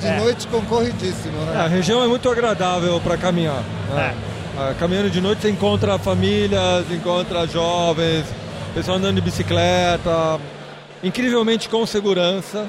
[0.00, 0.16] de É.
[0.18, 1.76] noite concorridíssimo, É, a né?
[1.76, 3.62] região é muito agradável para caminhar.
[3.94, 4.14] né?
[4.56, 8.24] Ah, caminhando de noite você encontra famílias, encontra jovens,
[8.74, 10.38] pessoal andando de bicicleta,
[11.02, 12.66] incrivelmente com segurança.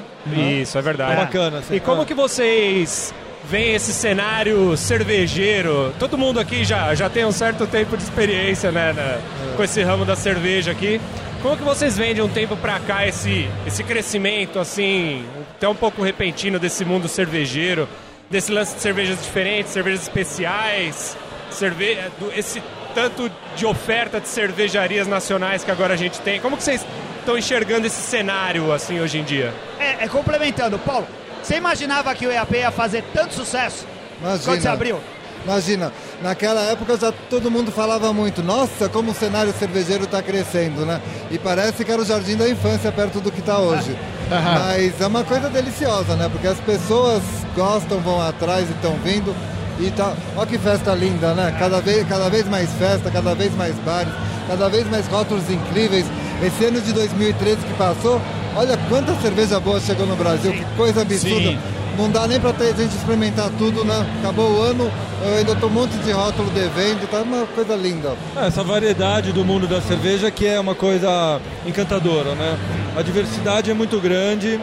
[0.60, 1.12] Isso, é verdade.
[1.12, 1.74] É bacana, assim.
[1.74, 2.06] E como Ah.
[2.06, 3.12] que vocês
[3.48, 5.92] veem esse cenário cervejeiro?
[5.98, 9.82] Todo mundo aqui já, já tem um certo tempo de experiência, né, na- com esse
[9.82, 11.00] ramo da cerveja aqui.
[11.42, 15.24] Como que vocês veem de um tempo pra cá esse, esse crescimento, assim,
[15.60, 17.86] até um pouco repentino desse mundo cervejeiro,
[18.30, 21.14] desse lance de cervejas diferentes, cervejas especiais,
[21.50, 22.62] cerve do- esse
[22.94, 26.40] tanto de oferta de cervejarias nacionais que agora a gente tem?
[26.40, 26.82] Como que vocês
[27.18, 29.52] estão enxergando esse cenário, assim, hoje em dia?
[29.78, 31.06] É, é complementando, Paulo,
[31.42, 33.86] você imaginava que o EAP ia fazer tanto sucesso
[34.18, 34.42] Imagina.
[34.44, 34.98] quando você abriu?
[35.44, 35.90] Imagina,
[36.22, 41.00] naquela época já todo mundo falava muito, nossa, como o cenário cervejeiro está crescendo, né?
[41.30, 43.96] E parece que era o jardim da infância perto do que está hoje.
[44.30, 46.28] Mas é uma coisa deliciosa, né?
[46.30, 47.22] Porque as pessoas
[47.56, 49.34] gostam, vão atrás e estão vindo.
[49.78, 51.56] E tá, olha que festa linda, né?
[51.58, 54.12] Cada vez, cada vez mais festa, cada vez mais bares,
[54.46, 56.04] cada vez mais rótulos incríveis.
[56.42, 58.20] Esse ano de 2013 que passou,
[58.54, 61.50] olha quanta cerveja boa chegou no Brasil, que coisa absurda.
[61.50, 61.58] Sim.
[61.98, 64.06] Não dá nem pra ter, a gente experimentar tudo, né?
[64.20, 64.90] Acabou o ano,
[65.24, 68.14] eu ainda tô um monte de rótulo devendo, tá uma coisa linda.
[68.36, 72.58] É, Essa variedade do mundo da cerveja que é uma coisa encantadora, né?
[72.96, 74.58] A diversidade é muito grande.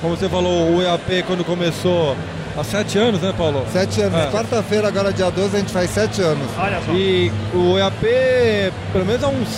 [0.00, 2.16] Como você falou, o EAP quando começou
[2.58, 3.64] há sete anos, né, Paulo?
[3.72, 4.18] Sete anos.
[4.18, 4.30] É.
[4.30, 6.46] Quarta-feira, agora dia 12, a gente faz sete anos.
[6.58, 6.92] Olha só.
[6.92, 9.48] E o EAP, pelo menos há uns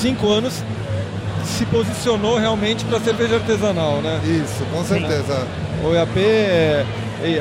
[0.00, 0.62] cinco anos,
[1.44, 4.20] se posicionou realmente para cerveja artesanal, né?
[4.24, 5.46] Isso, com certeza.
[5.84, 6.84] O EAP, é-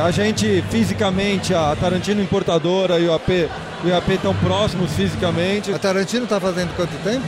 [0.02, 3.50] a gente fisicamente, a Tarantino importadora e o EAP,
[3.84, 5.74] o EAP estão próximos fisicamente.
[5.74, 7.26] A Tarantino tá fazendo quanto tempo?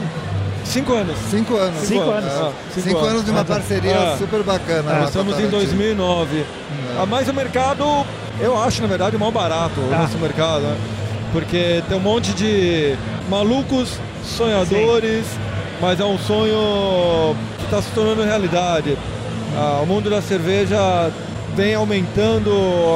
[0.64, 1.16] Cinco anos.
[1.30, 1.80] Cinco anos.
[1.86, 2.30] Cinco anos.
[2.32, 4.16] Ah, Ah, cinco, anos de uma Ah, parceria Ah.
[4.18, 4.90] super bacana.
[4.90, 5.58] lá Nós estamos em Tarantino.
[5.62, 6.44] 2009.
[6.98, 7.84] Ah, Mas o mercado,
[8.40, 9.98] eu acho, na verdade, o mais barato, o Tá.
[9.98, 10.62] nosso mercado.
[10.62, 10.76] né?
[11.32, 12.96] Porque tem um monte de
[13.28, 15.24] malucos, sonhadores,
[15.80, 18.96] mas é um sonho que está se tornando realidade.
[19.58, 21.10] Ah, o mundo da cerveja
[21.54, 22.52] vem aumentando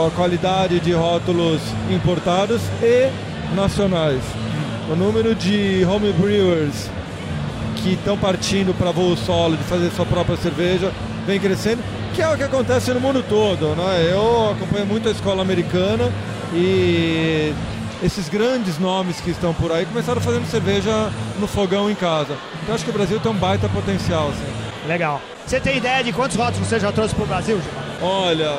[0.07, 3.11] a qualidade de rótulos importados e
[3.55, 4.21] nacionais.
[4.93, 6.91] O número de home brewers
[7.77, 10.93] que estão partindo para voo solo, de fazer sua própria cerveja,
[11.27, 11.83] vem crescendo,
[12.15, 13.75] que é o que acontece no mundo todo.
[13.75, 14.11] Né?
[14.13, 16.13] Eu acompanho muito a escola americana
[16.53, 17.55] e
[18.03, 22.37] esses grandes nomes que estão por aí começaram fazendo cerveja no fogão em casa.
[22.63, 24.29] Então acho que o Brasil tem um baita potencial.
[24.29, 24.87] Assim.
[24.87, 25.23] Legal.
[25.47, 27.85] Você tem ideia de quantos rótulos você já trouxe pro Brasil, Gilmar?
[28.03, 28.57] Olha,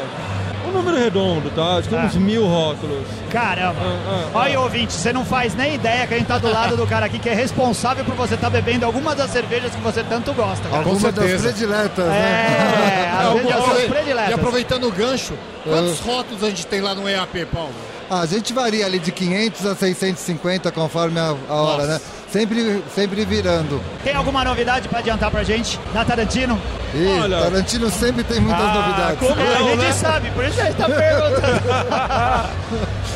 [0.68, 1.78] um número redondo, tá?
[1.78, 2.04] Acho que Ah.
[2.06, 3.08] uns mil rótulos.
[3.30, 3.80] Caramba.
[3.82, 4.62] Ah, ah, Olha ah.
[4.62, 7.18] ouvinte, você não faz nem ideia que a gente tá do lado do cara aqui
[7.18, 10.78] que é responsável por você estar bebendo algumas das cervejas que você tanto gosta, cara.
[10.84, 11.44] Algumas das certeza.
[11.50, 13.32] prediletas, É, né?
[13.36, 14.34] vezes as E prediletas.
[14.34, 17.74] aproveitando o gancho, quantos rótulos a gente tem lá no EAP, Paulo?
[18.14, 22.02] A gente varia ali de 500 a 650 conforme a, a hora, né?
[22.30, 23.82] Sempre, sempre virando.
[24.04, 25.80] Tem alguma novidade pra adiantar pra gente?
[25.94, 26.60] Da Tarantino?
[26.94, 27.40] E Olha.
[27.40, 29.20] Tarantino sempre tem muitas Ah, novidades.
[29.20, 29.92] como É, a não, gente né?
[29.94, 32.50] sabe, por isso a gente tá perguntando.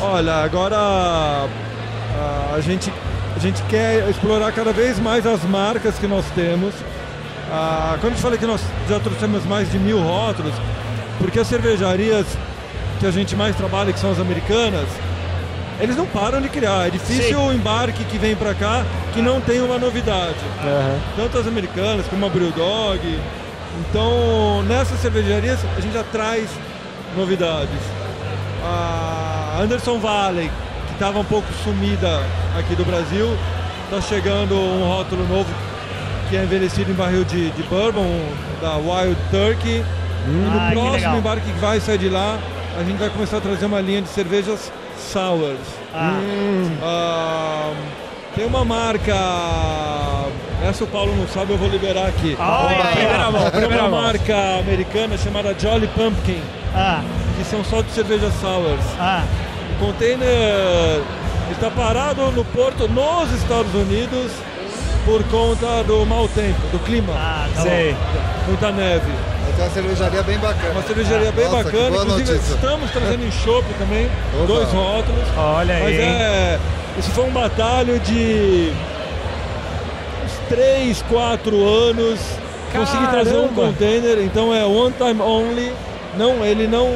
[0.00, 2.90] Olha, agora ah, a gente,
[3.36, 6.72] a gente quer explorar cada vez mais as marcas que nós temos.
[7.52, 10.54] Ah, quando eu te falei que nós já trouxemos mais de mil rótulos,
[11.18, 12.24] porque as cervejarias
[12.98, 14.88] que a gente mais trabalha, que são as americanas,
[15.80, 16.86] eles não param de criar.
[16.86, 17.48] É difícil Sim.
[17.48, 20.36] o embarque que vem para cá que não tem uma novidade.
[21.16, 23.00] Tanto as americanas como a Brewdog.
[23.80, 26.48] Então, nessas cervejarias a gente já traz
[27.16, 27.78] novidades.
[28.64, 30.50] A Anderson Valley,
[30.86, 32.22] que estava um pouco sumida
[32.58, 33.36] aqui do Brasil,
[33.84, 35.48] está chegando um rótulo novo
[36.28, 38.20] que é envelhecido em barril de, de bourbon,
[38.60, 39.84] da Wild Turkey.
[40.26, 40.90] E no Ai, legal.
[40.90, 42.38] próximo embarque que vai sair de lá,
[42.78, 45.58] a gente vai começar a trazer uma linha de cervejas sours.
[45.94, 46.20] Ah.
[46.82, 47.72] Ah,
[48.34, 49.14] tem uma marca.
[50.68, 52.36] Essa o Paulo não sabe, eu vou liberar aqui.
[52.38, 56.40] Olha aí, Primeira mão, primeira uma marca americana chamada Jolly Pumpkin,
[56.74, 57.02] Ah,
[57.36, 58.80] que são só de cervejas sours.
[58.98, 59.22] ah.
[59.78, 61.02] O container
[61.52, 64.32] está parado no porto nos Estados Unidos
[65.04, 67.12] por conta do mau tempo, do clima.
[67.14, 67.62] Ah, tá.
[68.48, 69.12] Muita neve.
[69.58, 70.70] É uma cervejaria bem bacana.
[70.72, 71.90] Uma cervejaria bem Nossa, bacana.
[71.90, 72.54] boa Inclusive, notícia.
[72.54, 74.46] estamos trazendo em chopp também, Opa.
[74.46, 75.24] dois rótulos.
[75.36, 75.82] Olha aí.
[75.82, 76.58] Mas é.
[76.98, 78.72] Esse foi um batalho de
[80.24, 82.20] uns 3, 4 anos.
[82.72, 83.62] Consegui trazer um Caramba.
[83.66, 85.72] container, então é one time only.
[86.16, 86.88] Não, ele não.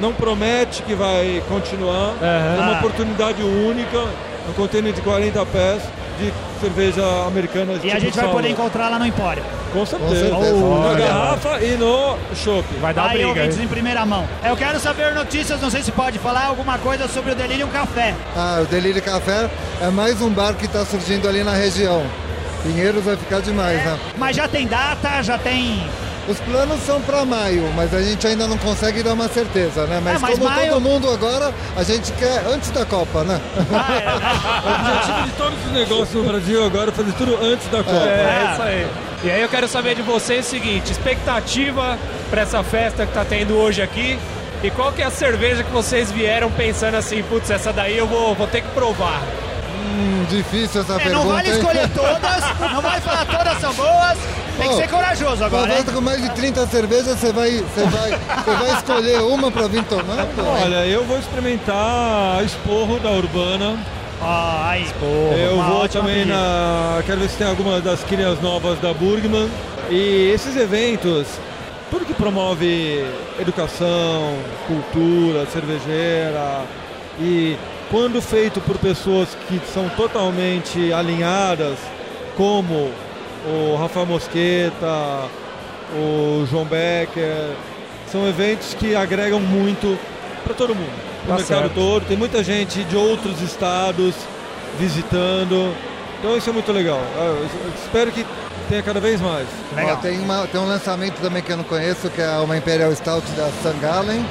[0.00, 2.14] Não promete que vai continuar.
[2.20, 3.98] É uma oportunidade única.
[4.48, 5.82] Um container de 40 pés
[6.20, 7.72] de cerveja americana.
[7.74, 9.42] E tipo a gente vai poder encontrar lá no Empório.
[9.72, 10.14] Com certeza.
[10.28, 10.54] certeza.
[10.54, 12.64] Na garrafa e no chopp.
[12.80, 13.28] Vai dar Aí, briga.
[13.28, 14.26] ouvintes em primeira mão.
[14.44, 18.14] Eu quero saber notícias, não sei se pode falar alguma coisa sobre o Delirium Café.
[18.36, 19.48] Ah, o Delírio Café
[19.82, 22.02] é mais um bar que está surgindo ali na região.
[22.62, 23.98] Pinheiros vai ficar demais, né?
[24.18, 25.86] Mas já tem data, já tem.
[26.28, 30.00] Os planos são para maio, mas a gente ainda não consegue dar uma certeza, né?
[30.02, 33.40] Mas, É, mas como maio- todo mundo agora, a gente quer antes da Copa, né?
[33.56, 37.96] O objetivo de todos os negócios no Brasil agora é fazer tudo antes da Copa.
[38.08, 38.86] É, isso aí.
[39.24, 41.98] E aí eu quero saber de vocês o seguinte, expectativa
[42.30, 44.18] para essa festa que tá tendo hoje aqui
[44.62, 48.06] e qual que é a cerveja que vocês vieram pensando assim, putz, essa daí eu
[48.06, 49.22] vou, vou ter que provar.
[49.74, 51.24] Hum, difícil essa É, pergunta.
[51.24, 51.56] não vale hein?
[51.58, 54.18] escolher todas, não vai falar todas são boas.
[54.58, 57.84] Tem que Ô, ser corajoso agora, volta com mais de 30 cervejas, você vai, você
[57.84, 60.24] vai, você vai escolher uma para vir tomar?
[60.34, 63.76] Pô, Olha, eu vou experimentar a esporro da Urbana.
[64.20, 64.86] Ó, aí.
[65.02, 67.02] eu uma vou também na.
[67.06, 69.48] Quero ver se tem alguma das crias novas da Burgman.
[69.90, 71.26] E esses eventos,
[71.90, 73.04] tudo que promove
[73.38, 76.64] educação, cultura, cervejeira
[77.20, 77.56] e
[77.90, 81.78] quando feito por pessoas que são totalmente alinhadas,
[82.36, 82.90] como
[83.46, 85.28] o Rafael Mosqueta,
[85.94, 87.52] o João Becker,
[88.10, 89.98] são eventos que agregam muito
[90.44, 90.92] para todo mundo,
[91.26, 91.74] Tá mercado certo.
[91.74, 92.04] todo.
[92.06, 94.14] Tem muita gente de outros estados
[94.78, 95.74] visitando,
[96.18, 97.00] então isso é muito legal.
[97.16, 97.46] Eu
[97.84, 98.24] espero que
[98.68, 99.46] tenha cada vez mais.
[99.76, 102.94] Ó, tem, uma- tem um lançamento também que eu não conheço, que é uma Imperial
[102.94, 104.24] Stout da Sangalen.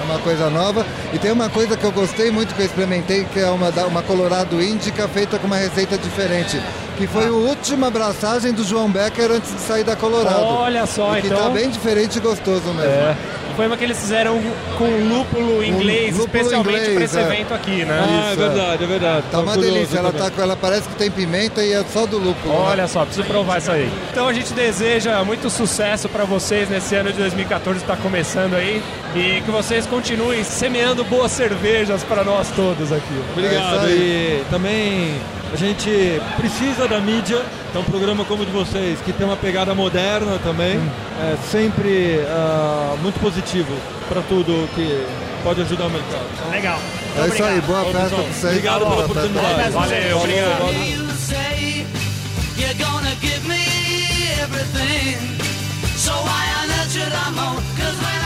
[0.00, 0.84] É uma coisa nova.
[1.12, 4.02] E tem uma coisa que eu gostei muito, que eu experimentei, que é uma, uma
[4.02, 6.60] Colorado Índica feita com uma receita diferente.
[6.96, 10.42] Que foi a última abraçagem do João Becker antes de sair da Colorado.
[10.44, 12.90] Olha só, e que então- tá bem diferente e gostoso mesmo.
[12.90, 13.16] É.
[13.56, 14.40] Foi uma que eles fizeram
[14.78, 17.22] com lúpulo inglês, lúpulo especialmente para esse é.
[17.22, 18.00] evento aqui, né?
[18.02, 19.24] Ah, é verdade, é verdade.
[19.30, 19.98] Tá uma delícia.
[19.98, 22.52] Ela, tá, com- ela parece que tem pimenta e é só do lúpulo.
[22.52, 22.60] né?
[22.60, 23.90] Olha só, preciso provar isso aí.
[24.10, 28.54] Então a gente deseja muito sucesso para vocês nesse ano de 2014 que está começando
[28.54, 28.82] aí
[29.14, 33.22] e que vocês continuem semeando boas cervejas para nós todos aqui.
[33.32, 33.88] Obrigado.
[33.90, 35.14] e também
[35.52, 37.42] a gente precisa da mídia.
[37.70, 40.78] Então, um programa como o de vocês, que tem uma pegada moderna também,
[41.20, 43.74] é sempre ah, muito positivo
[44.08, 45.06] para tudo que
[45.42, 46.50] pode ajudar o mercado.
[46.50, 46.78] Legal.
[47.16, 47.60] É isso aí.
[47.60, 48.44] Boa festa pra vocês.
[48.44, 49.20] Obrigado pela Boa festa.
[49.20, 49.70] oportunidade.
[49.72, 51.12] Valeu, obrigado.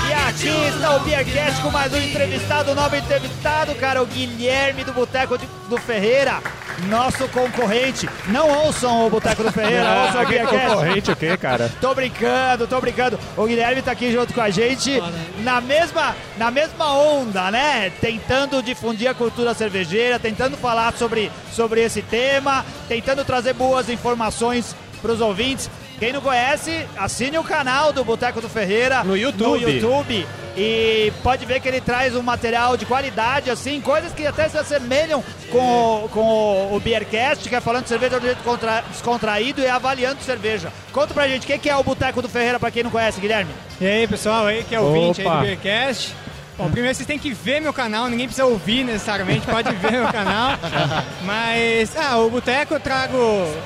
[0.09, 4.93] E aqui está o Beercast com mais um entrevistado, novo entrevistado, cara, o Guilherme do
[4.93, 6.41] Boteco do Ferreira,
[6.85, 8.09] nosso concorrente.
[8.29, 11.71] Não ouçam o Boteco do Ferreira, ouçam o que concorrente o quê, cara?
[11.81, 13.19] Tô brincando, tô brincando.
[13.37, 15.03] O Guilherme tá aqui junto com a gente
[15.43, 17.91] na mesma, na mesma onda, né?
[18.01, 24.75] Tentando difundir a cultura cervejeira, tentando falar sobre, sobre esse tema, tentando trazer boas informações
[25.01, 25.71] para os ouvintes.
[25.99, 29.61] Quem não conhece, assine o canal do Boteco do Ferreira No YouTube.
[29.63, 34.27] no YouTube e pode ver que ele traz um material de qualidade, assim, coisas que
[34.27, 38.43] até se assemelham com, o- com o Beercast, que é falando de cerveja de jeito
[38.43, 40.71] contra- descontraído e avaliando cerveja.
[40.93, 43.21] Conta pra gente, o que que é o Boteco do Ferreira, pra quem não conhece,
[43.21, 43.51] Guilherme?
[43.81, 46.15] E aí, pessoal, aí que é ouvinte aí do Beercast.
[46.59, 50.09] Bom, primeiro vocês têm que ver meu canal, ninguém precisa ouvir necessariamente, pode ver meu
[50.09, 50.53] canal.
[51.23, 53.19] Mas, ah, o Boteco eu trago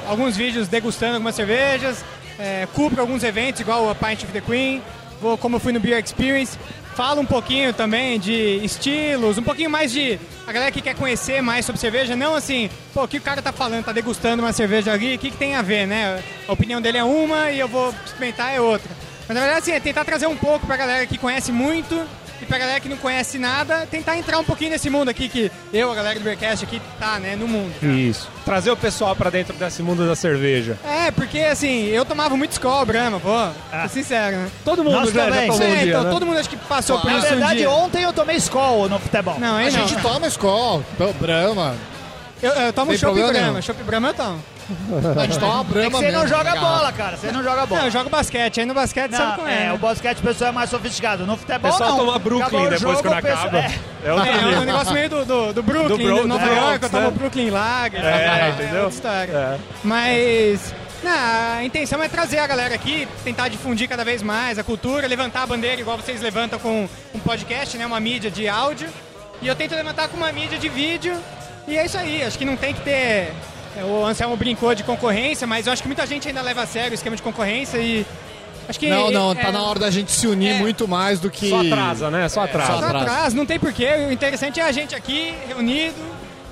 [0.09, 2.05] alguns vídeos degustando algumas cervejas,
[2.40, 4.83] é, cubro alguns eventos, igual a Pint of the Queen,
[5.20, 6.59] vou, como eu fui no Beer Experience,
[6.96, 10.18] falo um pouquinho também de estilos, um pouquinho mais de.
[10.46, 13.40] A galera que quer conhecer mais sobre cerveja, não assim, pô, o que o cara
[13.40, 16.22] tá falando, tá degustando uma cerveja ali, o que, que tem a ver, né?
[16.48, 18.90] A opinião dele é uma e eu vou experimentar é outra.
[19.29, 21.94] Mas na verdade, assim, é tentar trazer um pouco pra galera que conhece muito
[22.40, 25.50] e pra galera que não conhece nada, tentar entrar um pouquinho nesse mundo aqui que
[25.72, 27.72] eu, a galera do Beercast aqui, tá, né, no mundo.
[27.83, 28.29] Isso.
[28.44, 30.79] Trazer o pessoal para dentro desse mundo da cerveja.
[30.85, 33.29] É, porque assim, eu tomava muito Skol, Brahma, pô,
[33.83, 34.50] tô sincero, né?
[34.64, 36.11] Todo mundo Nós já, já tomou um É, dia, então, né?
[36.11, 37.70] todo mundo acho que passou por Na isso um verdade, dia.
[37.70, 39.38] ontem eu tomei Skol no futebol.
[39.38, 39.87] Não, aí A não.
[39.88, 40.83] gente toma Skol,
[41.20, 41.74] Brahma.
[42.42, 43.62] Eu, eu tomo Tem Chopp problema Brahma, nenhum.
[43.62, 44.44] Chopp Brahma eu tomo.
[45.20, 47.80] A gente toma É que você não mesmo, joga bola, cara, você não joga bola.
[47.80, 49.52] Não, eu jogo basquete, aí no basquete sabe Não, como é.
[49.52, 49.72] é, né?
[49.72, 51.26] o basquete o pessoal é mais sofisticado.
[51.26, 51.98] No O futebol pessoal não.
[51.98, 53.59] toma Brooklyn Acabou o depois jogo, quando o pessoal- acaba.
[53.59, 53.80] É.
[54.04, 56.46] É outro É, é um negócio meio do, do, do Brooklyn, Do Bronx, do Nova
[56.46, 56.56] né?
[56.56, 57.11] York, eu tomo né?
[57.11, 58.04] Brooklyn Lager.
[58.04, 58.85] É, é, entendeu?
[58.85, 59.33] outra história.
[59.33, 59.59] É.
[59.85, 61.12] Mas não,
[61.59, 65.42] a intenção é trazer a galera aqui, tentar difundir cada vez mais a cultura, levantar
[65.42, 68.88] a bandeira igual vocês levantam com um podcast, né, uma mídia de áudio.
[69.42, 71.16] E eu tento levantar com uma mídia de vídeo.
[71.66, 73.33] E é isso aí, acho que não tem que ter...
[73.76, 76.66] é, O Anselmo brincou de concorrência, mas eu acho que muita gente ainda leva a
[76.66, 78.06] sério o esquema de concorrência e...
[78.68, 80.59] Acho que Não, não, é, tá na hora da gente se unir é.
[80.59, 81.48] muito mais do que...
[81.48, 82.28] Só atrasa, né?
[82.28, 82.72] Só atrasa.
[82.72, 83.04] só Só atrás.
[83.04, 83.88] atrás, não tem porquê.
[84.09, 85.96] O interessante é a gente aqui, reunido,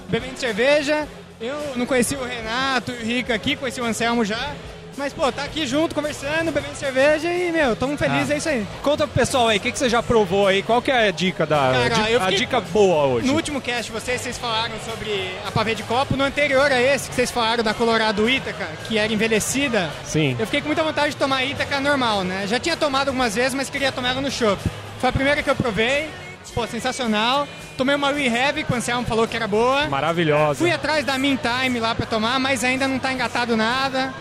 [0.08, 1.06] bebendo cerveja.
[1.40, 4.52] Eu não conheci o Renato e o Rica aqui, conheci o Anselmo já.
[4.98, 8.34] Mas, pô, tá aqui junto, conversando, bebendo cerveja e, meu, tamo feliz, Ah.
[8.34, 8.66] é isso aí.
[8.82, 10.60] Conta pro pessoal aí, o que, que você já provou aí?
[10.60, 11.56] Qual que é a dica da.
[11.72, 13.26] Cara, di- eu a fiquei- dica boa hoje?
[13.28, 16.16] No último cast vocês, vocês falaram sobre a pavê de copo.
[16.16, 19.88] No anterior a esse, que vocês falaram da Colorado Ítaca, que era envelhecida.
[20.04, 20.34] Sim.
[20.38, 22.44] Eu fiquei com muita vontade de tomar Ítaca normal, né?
[22.48, 24.60] Já tinha tomado algumas vezes, mas queria tomar ela no chopp.
[25.00, 26.10] Foi a primeira que eu provei.
[26.54, 27.46] Pô, sensacional.
[27.76, 29.86] Tomei uma Rehab, que o Anselmo falou que era boa.
[29.86, 30.58] Maravilhosa.
[30.58, 34.12] Fui atrás da Meantime lá pra tomar, mas ainda não tá engatado nada.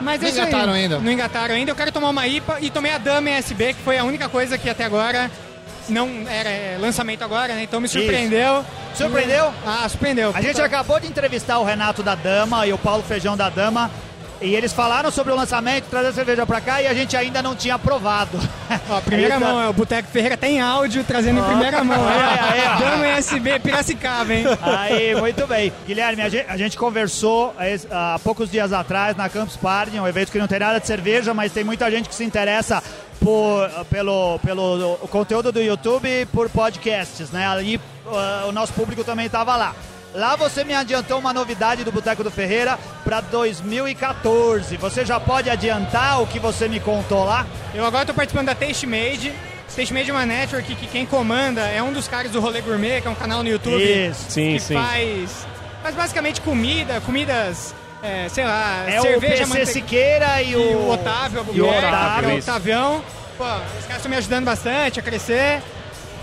[0.00, 0.98] Mas Não é isso engataram ainda?
[0.98, 1.70] Não engataram ainda.
[1.70, 4.56] Eu quero tomar uma IPA e tomei a Dama SB, que foi a única coisa
[4.56, 5.30] que até agora
[5.88, 7.62] não era é, lançamento agora, né?
[7.62, 8.64] Então me surpreendeu.
[8.94, 9.52] Surpreendeu?
[9.66, 10.32] Ah, surpreendeu.
[10.34, 13.90] A gente acabou de entrevistar o Renato da Dama e o Paulo Feijão da Dama.
[14.42, 17.40] E eles falaram sobre o lançamento, trazer a cerveja pra cá e a gente ainda
[17.40, 18.38] não tinha provado.
[18.90, 19.46] Ó, primeira Eita.
[19.46, 22.08] mão, é o Boteco Ferreira tem áudio trazendo em primeira mão.
[22.08, 22.78] Aí, aí, ó.
[22.78, 24.44] Dando USB Piracicaba, hein?
[24.60, 25.72] Aí, muito bem.
[25.86, 30.06] Guilherme, a gente, a gente conversou eh, há poucos dias atrás na Campus Party, um
[30.06, 32.82] evento que não tem nada de cerveja, mas tem muita gente que se interessa
[33.20, 37.46] por, pelo, pelo conteúdo do YouTube e por podcasts, né?
[37.46, 39.74] Ali ah, o nosso público também estava lá.
[40.14, 44.76] Lá você me adiantou uma novidade do Boteco do Ferreira para 2014.
[44.76, 47.46] Você já pode adiantar o que você me contou lá?
[47.74, 49.32] Eu agora tô participando da Taste Made.
[49.74, 53.00] Taste Made é uma network que quem comanda é um dos caras do Rolê Gourmet,
[53.00, 54.26] que é um canal no YouTube Isso.
[54.30, 54.74] Sim, que sim.
[54.74, 55.46] faz
[55.82, 60.56] faz basicamente comida, comidas, é, sei lá, É cerveja, o PC mante- Siqueira e e
[60.56, 62.30] o, o Otávio, e o Otávio.
[62.30, 63.04] é o Otavião.
[63.36, 65.60] Pô, os caras estão me ajudando bastante a crescer.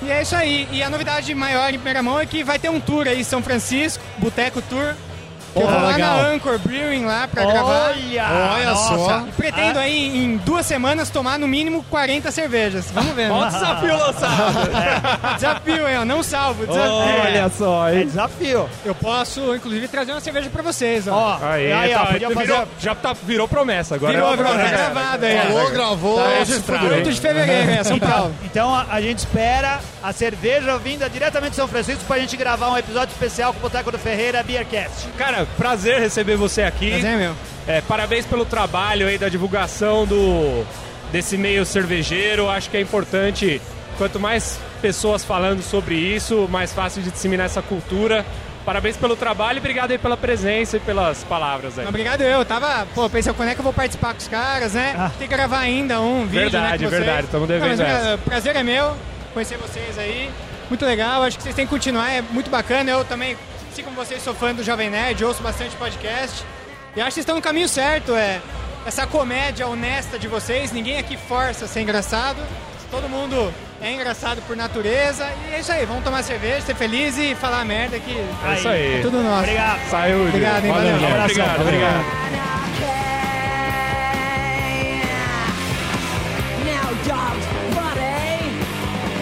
[0.02, 0.68] E é isso aí.
[0.72, 3.24] E a novidade maior em primeira mão é que vai ter um tour aí em
[3.24, 4.96] São Francisco, Boteco Tour.
[5.54, 6.18] Que eu vou lá legal.
[6.18, 7.90] na Anchor Brewing lá pra gravar.
[7.90, 8.26] Olha!
[8.54, 8.96] Olha nossa.
[8.96, 9.24] só.
[9.28, 12.86] E pretendo aí em duas semanas tomar no mínimo 40 cervejas.
[12.92, 13.50] Vamos ver, Ó o né?
[13.52, 14.70] desafio lançado.
[15.36, 15.98] Desafio, hein?
[16.02, 16.92] ó, Não salvo, desafio.
[16.92, 18.06] Olha só, É hein?
[18.06, 18.70] desafio.
[18.86, 21.14] Eu posso, inclusive, trazer uma cerveja pra vocês, ó.
[21.42, 22.68] Ó, Aí, aí, ó, tá, virou, fazer...
[22.80, 24.14] já tá, virou promessa agora.
[24.14, 24.84] Virou, é uma virou, tá promessa.
[24.92, 25.38] gravado aí.
[25.38, 25.42] ó.
[25.42, 26.98] Falou, gravou, Tá registrado, fudeu.
[26.98, 28.36] 8 de fevereiro, é, São Paulo.
[28.50, 32.70] Então a, a gente espera a cerveja vinda diretamente de São Francisco pra gente gravar
[32.72, 35.08] um episódio especial com o Boteco do Ferreira Beercast.
[35.18, 36.92] Cara, prazer receber você aqui.
[36.92, 37.36] Mas é, meu.
[37.68, 40.66] É, parabéns pelo trabalho aí da divulgação do
[41.12, 42.50] desse meio cervejeiro.
[42.50, 43.62] Acho que é importante,
[43.98, 48.26] quanto mais pessoas falando sobre isso, mais fácil de disseminar essa cultura.
[48.66, 51.88] Parabéns pelo trabalho e obrigado aí pela presença e pelas palavras aí.
[51.88, 52.46] Obrigado eu.
[52.46, 54.94] Tava, pô, pensei, quando é que eu vou participar com os caras, né?
[54.98, 55.10] Ah.
[55.18, 56.92] Tem que gravar ainda um vídeo, né, Verdade, vocês.
[57.04, 58.08] verdade, tamo devendo Não, mas, essa.
[58.10, 58.96] é, prazer é meu
[59.34, 60.30] conhecer vocês aí.
[60.70, 62.92] Muito legal, acho que vocês têm que continuar, é muito bacana.
[62.92, 63.36] Eu também,
[63.72, 66.44] assim como vocês, sou fã do Jovem Nerd, ouço bastante podcast.
[66.96, 68.42] E acho que vocês estão no caminho certo, é
[68.86, 72.38] essa comédia honesta de vocês, ninguém aqui força a ser engraçado.
[72.90, 75.28] Todo mundo é engraçado por natureza.
[75.50, 78.68] E é isso aí, vamos tomar cerveja, ser feliz e falar merda que É isso
[78.68, 78.98] aí.
[78.98, 79.44] é tudo nosso.
[79.44, 79.90] Obrigado.
[79.90, 80.28] Saúde.
[80.30, 80.94] Obrigado, hein, valeu.
[80.96, 81.06] Guilherme.
[81.06, 81.46] Abração.
[81.46, 82.06] Obrigado, obrigado.
[86.66, 87.59] Now, dogs, buddy.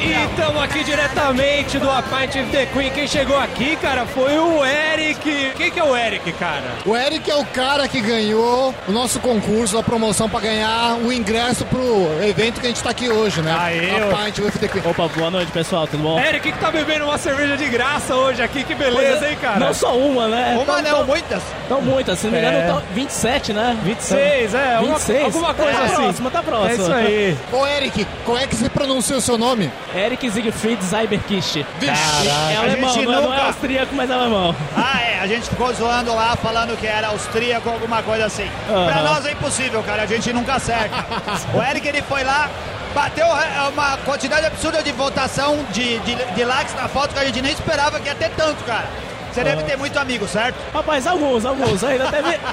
[0.07, 2.89] E estamos aqui diretamente do A Pint of the Queen.
[2.91, 5.51] Quem chegou aqui, cara, foi o Eric.
[5.57, 6.63] Quem que é o Eric, cara?
[6.85, 11.11] O Eric é o cara que ganhou o nosso concurso, a promoção pra ganhar o
[11.11, 13.53] ingresso pro evento que a gente tá aqui hoje, né?
[13.59, 14.15] Aê, a ô.
[14.15, 14.83] Pint with the Queen.
[14.89, 16.17] Opa, boa noite, pessoal, tudo bom?
[16.19, 19.59] Eric que tá bebendo uma cerveja de graça hoje aqui, que beleza, hein, cara?
[19.59, 20.53] Não só uma, né?
[20.55, 21.43] Uma Tão- não, muitas.
[21.69, 22.67] Não muitas, se não me engano, É.
[22.67, 23.77] tão 27, né?
[23.83, 25.23] 26, é, alguma- 26?
[25.25, 25.95] alguma coisa tá assim.
[25.95, 26.71] próxima, tá próxima.
[26.71, 27.37] É isso aí.
[27.51, 29.69] Ô Eric, como é que você pronuncia o seu nome?
[29.97, 31.57] Eric Siegfried Zyberkist.
[31.81, 34.55] É A alemão, não, é- não é nunca- austríaco, mas é alemão.
[34.75, 38.49] Ah, é, a gente ficou zoando lá, falando que era austríaco, alguma coisa assim.
[38.69, 38.85] Aham.
[38.91, 40.95] Pra nós é impossível, cara, a gente nunca acerta.
[41.53, 42.49] o Eric, ele foi lá,
[42.93, 47.25] bateu é, uma quantidade absurda de votação de, de, de likes na foto que a
[47.25, 48.85] gente nem esperava que ia ter tanto, cara.
[49.31, 50.55] Você deve ter muito amigo, certo?
[50.73, 51.83] Rapaz, alguns, alguns.
[51.83, 52.37] Ainda teve.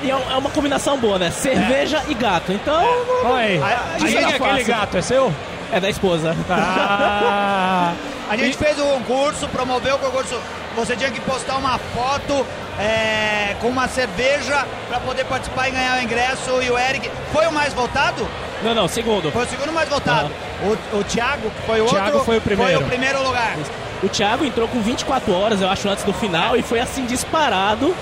[0.00, 1.28] E é é uma combinação boa, né?
[1.28, 2.52] Cerveja e gato.
[2.52, 2.84] Então.
[3.24, 3.60] Olha aí.
[3.60, 4.96] A- a Quem gente é é aquele gato?
[4.96, 5.34] É seu?
[5.72, 6.34] É da esposa.
[6.48, 7.92] Ah,
[8.30, 10.38] A gente fez o concurso, promoveu o concurso.
[10.76, 12.46] Você tinha que postar uma foto
[12.78, 16.62] é, com uma cerveja pra poder participar e ganhar o ingresso.
[16.62, 18.26] E o Eric foi o mais votado?
[18.62, 19.30] Não, não, segundo.
[19.30, 20.30] Foi o segundo mais votado.
[20.62, 22.72] O, o Thiago, que foi o Thiago outro, foi o primeiro.
[22.74, 23.56] Foi o primeiro lugar.
[24.02, 27.94] O Thiago entrou com 24 horas, eu acho, antes do final, e foi assim disparado.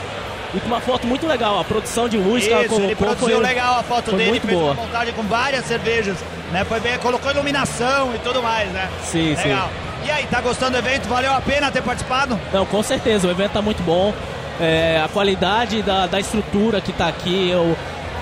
[0.55, 1.59] E com uma foto muito legal.
[1.61, 4.31] A produção de luz que ela Isso, colocou ele produziu foi, legal a foto dele,
[4.31, 4.73] muito fez boa.
[4.73, 6.17] uma montagem com várias cervejas,
[6.53, 6.65] né?
[6.65, 8.89] Foi bem, colocou iluminação e tudo mais, né?
[9.03, 9.69] Sim, legal.
[10.05, 11.09] E aí, tá gostando do evento?
[11.09, 12.39] Valeu a pena ter participado?
[12.53, 14.15] Não, com certeza, o evento tá muito bom.
[14.61, 17.77] É, a qualidade da, da estrutura que tá aqui, o,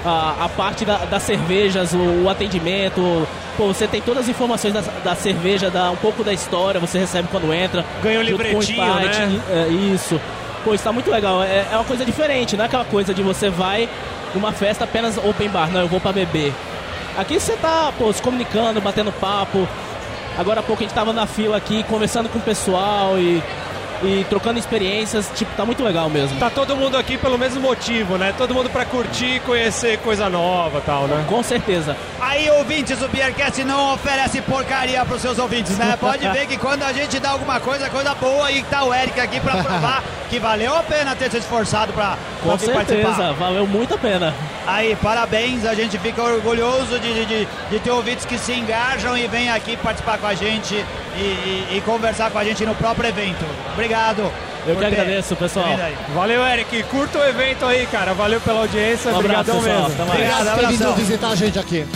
[0.08, 3.28] a, a parte da- das cervejas, o, o atendimento.
[3.56, 6.98] Pô, você tem todas as informações da, da cerveja, da, um pouco da história, você
[6.98, 7.84] recebe quando entra.
[8.02, 9.40] Ganha um junto com o livretinho, né?
[9.50, 10.20] é, isso.
[10.64, 11.42] Pô, isso tá muito legal.
[11.42, 13.88] É, é uma coisa diferente, não é aquela coisa de você vai
[14.34, 16.52] numa festa apenas open bar, não, eu vou pra beber.
[17.16, 19.68] Aqui você tá, pô, se comunicando, batendo papo.
[20.36, 23.40] Agora há pouco a gente tava na fila aqui, conversando com o pessoal e,
[24.02, 25.30] e trocando experiências.
[25.34, 26.38] Tipo, tá muito legal mesmo.
[26.38, 28.34] Tá todo mundo aqui pelo mesmo motivo, né?
[28.36, 31.24] Todo mundo pra curtir, conhecer coisa nova e tal, né?
[31.28, 31.96] Com certeza.
[32.20, 35.96] Aí, ouvintes, o Beercast não oferece porcaria pros seus ouvintes, né?
[36.00, 39.18] Pode ver que quando a gente dá alguma coisa, coisa boa, e tá o Eric
[39.20, 43.02] aqui pra provar que valeu a pena ter se esforçado pra, Com pra vir certeza,
[43.02, 43.32] participar.
[43.32, 44.34] valeu muito a pena.
[44.66, 49.26] Aí, parabéns, a gente fica orgulhoso de, de, de ter ouvintes que se engajam e
[49.28, 50.74] vêm aqui participar com a gente
[51.16, 53.44] e, e- e conversar com a gente no próprio evento.
[53.74, 53.83] Obrigado.
[54.66, 55.66] Eu que agradeço, pessoal.
[56.14, 56.82] Valeu, Eric.
[56.84, 58.14] Curta o evento aí, cara.
[58.14, 59.12] Valeu pela audiência.
[59.12, 59.88] Um abraço, Obrigadão pessoal.
[59.88, 59.94] mesmo.
[59.94, 60.10] Até mais.
[60.10, 60.96] Obrigado, Obrigado por ter vindo abração.
[61.04, 61.86] visitar a gente aqui.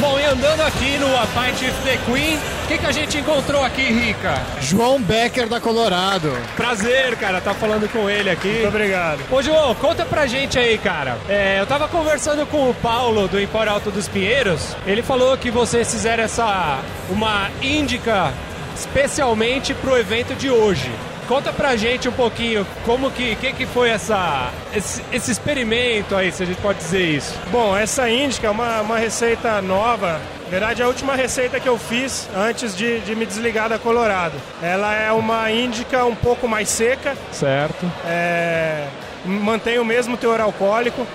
[0.00, 3.18] Bom, e andando aqui no A Pint with the Queen, o que, que a gente
[3.18, 4.40] encontrou aqui, Rica?
[4.60, 6.32] João Becker da Colorado.
[6.54, 8.48] Prazer, cara, tá falando com ele aqui.
[8.48, 9.18] Muito obrigado.
[9.28, 11.18] Ô, João, conta pra gente aí, cara.
[11.28, 14.76] É, eu tava conversando com o Paulo do Empório Alto dos Pinheiros.
[14.86, 16.78] Ele falou que vocês fizeram essa
[17.10, 18.32] uma índica
[18.76, 20.92] especialmente pro evento de hoje.
[21.28, 26.32] Conta pra gente um pouquinho como que, que, que foi essa, esse, esse experimento aí,
[26.32, 27.34] se a gente pode dizer isso.
[27.50, 30.18] Bom, essa índica é uma, uma receita nova.
[30.44, 33.78] Na verdade, é a última receita que eu fiz antes de, de me desligar da
[33.78, 34.32] Colorado.
[34.62, 37.84] Ela é uma índica um pouco mais seca, Certo.
[38.06, 38.86] é,
[39.26, 41.06] mantém o mesmo teor alcoólico.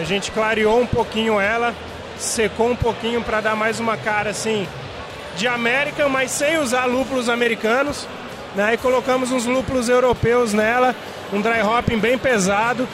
[0.00, 1.74] A gente clareou um pouquinho ela,
[2.16, 4.68] secou um pouquinho para dar mais uma cara assim
[5.36, 8.06] de América, mas sem usar lúpulos americanos.
[8.54, 8.74] Né?
[8.74, 10.94] E colocamos uns lúpulos europeus nela,
[11.32, 12.88] um dry hopping bem pesado,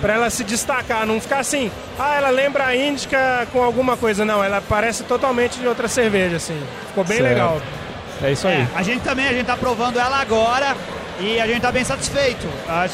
[0.00, 4.24] para ela se destacar, não ficar assim, ah, ela lembra a Índica com alguma coisa,
[4.24, 6.58] não, ela parece totalmente de outra cerveja, assim.
[6.88, 7.28] Ficou bem Certo.
[7.28, 7.60] legal.
[8.22, 8.60] É isso aí.
[8.60, 10.76] É, a gente também, a gente tá provando ela agora
[11.18, 12.46] e a gente tá bem satisfeito.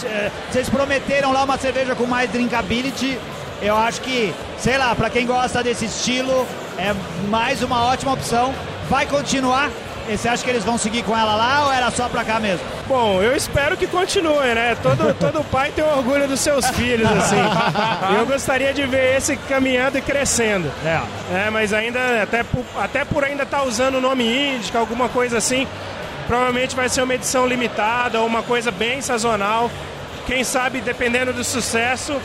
[0.05, 3.19] É, Vocês prometeram lá uma cerveja com mais drinkability.
[3.63, 6.47] Eu acho que, sei lá, pra quem gosta desse estilo,
[6.79, 6.95] é
[7.29, 8.55] mais uma ótima opção.
[8.89, 9.71] Vai continuar?
[10.09, 12.39] E Você acha que eles vão seguir com ela lá ou era só pra cá
[12.39, 12.65] mesmo?
[12.87, 14.77] Bom, eu espero que continue, né?
[14.83, 18.17] Todo, todo pai tem orgulho dos seus filhos, assim.
[18.17, 20.71] Eu gostaria de ver esse caminhando e crescendo.
[20.85, 21.47] É.
[21.47, 25.39] É, mas ainda, até por, até por ainda estar usando o nome Índica, alguma coisa
[25.39, 25.67] assim,
[26.27, 29.71] provavelmente vai ser uma edição limitada ou uma coisa bem sazonal.
[30.27, 32.17] Quem sabe, dependendo do sucesso,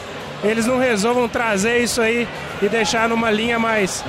[0.44, 2.28] eles não resolvam trazer isso aí
[2.62, 4.04] e deixar numa linha mais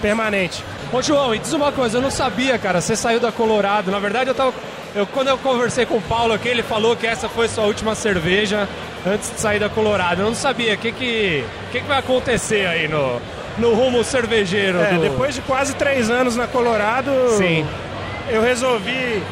[0.00, 0.64] permanente.
[0.92, 3.90] Ô João, e diz uma coisa, eu não sabia, cara, você saiu da Colorado.
[3.90, 4.54] Na verdade, eu tava.
[4.94, 7.94] Eu, quando eu conversei com o Paulo aqui, ele falou que essa foi sua última
[7.94, 8.68] cerveja
[9.06, 10.22] antes de sair da Colorado.
[10.22, 10.74] Eu não sabia.
[10.74, 13.20] O que, que, que, que vai acontecer aí no,
[13.58, 14.80] no rumo cervejeiro?
[14.80, 15.00] É, do...
[15.00, 17.66] depois de quase três anos na Colorado, Sim.
[18.30, 19.22] eu resolvi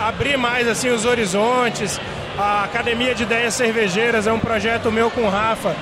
[0.00, 2.00] abrir mais assim os horizontes.
[2.38, 5.76] A Academia de Ideias Cervejeiras é um projeto meu com o Rafa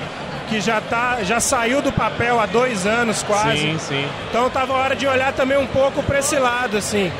[0.47, 3.57] que já tá, já saiu do papel há dois anos quase.
[3.57, 4.07] Sim, sim.
[4.29, 7.11] Então tava a hora de olhar também um pouco para esse lado assim.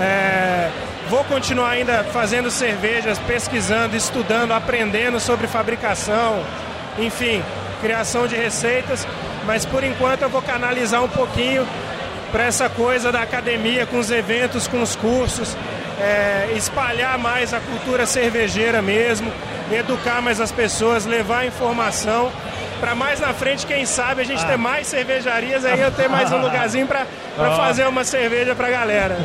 [0.00, 0.70] É,
[1.08, 6.42] vou continuar ainda fazendo cervejas, pesquisando, estudando, aprendendo sobre fabricação,
[6.98, 7.42] enfim,
[7.80, 9.06] criação de receitas.
[9.46, 11.66] Mas por enquanto eu vou canalizar um pouquinho
[12.30, 15.56] para essa coisa da academia, com os eventos, com os cursos,
[16.00, 19.32] é, espalhar mais a cultura cervejeira mesmo,
[19.72, 22.30] educar mais as pessoas, levar informação.
[22.80, 26.30] Para mais na frente, quem sabe, a gente ter mais cervejarias, aí eu ter mais
[26.32, 27.06] um lugarzinho para
[27.38, 27.54] Ah.
[27.56, 29.18] fazer uma cerveja para galera.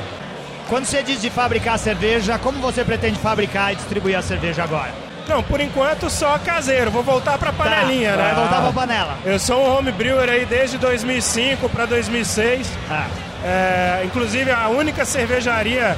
[0.69, 4.89] Quando você diz de fabricar cerveja, como você pretende fabricar e distribuir a cerveja agora?
[5.27, 6.89] Não, por enquanto só caseiro.
[6.91, 8.23] Vou voltar pra panelinha, Tá, né?
[8.23, 9.15] vai voltar pra panela.
[9.23, 12.67] Eu sou um home brewer aí desde 2005 para 2006.
[12.89, 13.05] Ah.
[13.45, 15.95] É, inclusive a única cervejaria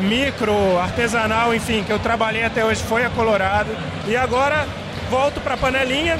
[0.00, 3.70] micro, artesanal, enfim, que eu trabalhei até hoje foi a Colorado.
[4.06, 4.66] E agora
[5.10, 6.18] volto pra panelinha,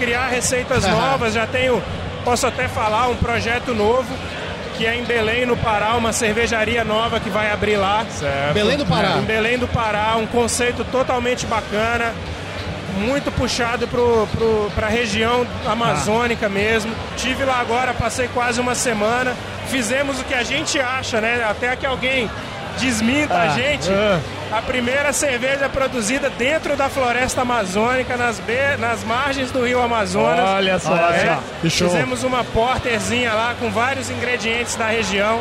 [0.00, 0.96] criar receitas Aham.
[0.96, 1.34] novas.
[1.34, 1.82] Já tenho,
[2.24, 4.08] posso até falar, um projeto novo
[4.76, 8.06] que é em Belém, no Pará, uma cervejaria nova que vai abrir lá.
[8.08, 8.54] Certo.
[8.54, 9.18] Belém do Pará.
[9.18, 12.14] Em Belém do Pará, um conceito totalmente bacana,
[12.96, 13.86] muito puxado
[14.74, 16.90] para a região amazônica mesmo.
[17.18, 19.36] Tive lá agora, passei quase uma semana.
[19.68, 21.44] Fizemos o que a gente acha, né?
[21.46, 22.30] Até que alguém
[22.80, 23.88] desminta a Ah, gente.
[23.90, 24.18] ah.
[24.56, 30.48] A primeira cerveja produzida dentro da floresta amazônica, nas, be- nas margens do rio Amazonas.
[30.48, 31.42] Olha só, É, olha só.
[31.88, 35.40] Fizemos uma porterzinha lá com vários ingredientes da região.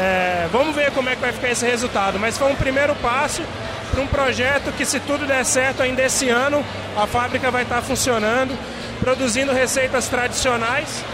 [0.00, 2.18] É, vamos ver como é que vai ficar esse resultado.
[2.18, 3.42] Mas foi um primeiro passo
[3.92, 6.64] para um projeto que, se tudo der certo ainda esse ano,
[6.96, 8.58] a fábrica vai estar funcionando,
[9.00, 11.04] produzindo receitas tradicionais,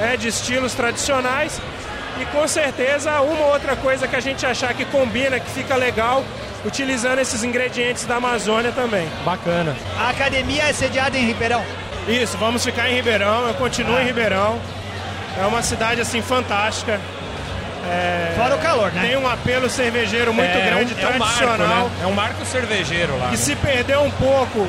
[0.00, 1.60] é, de estilos tradicionais.
[2.20, 6.22] E com certeza uma outra coisa que a gente achar que combina, que fica legal,
[6.64, 9.08] utilizando esses ingredientes da Amazônia também.
[9.24, 9.74] Bacana.
[9.98, 11.62] A academia é sediada em Ribeirão.
[12.06, 14.58] Isso, vamos ficar em Ribeirão, eu continuo em Ribeirão.
[15.40, 17.00] É uma cidade assim fantástica.
[17.88, 19.00] É, Fora o calor, né?
[19.08, 21.84] Tem um apelo cervejeiro muito É, grande, é um- é um marco, tradicional.
[21.84, 21.90] né?
[22.02, 23.26] É um marco cervejeiro lá.
[23.26, 23.36] que né?
[23.38, 24.68] se perdeu um pouco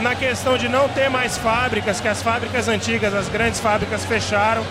[0.00, 4.62] na questão de não ter mais fábricas, que as fábricas antigas, as grandes fábricas fecharam.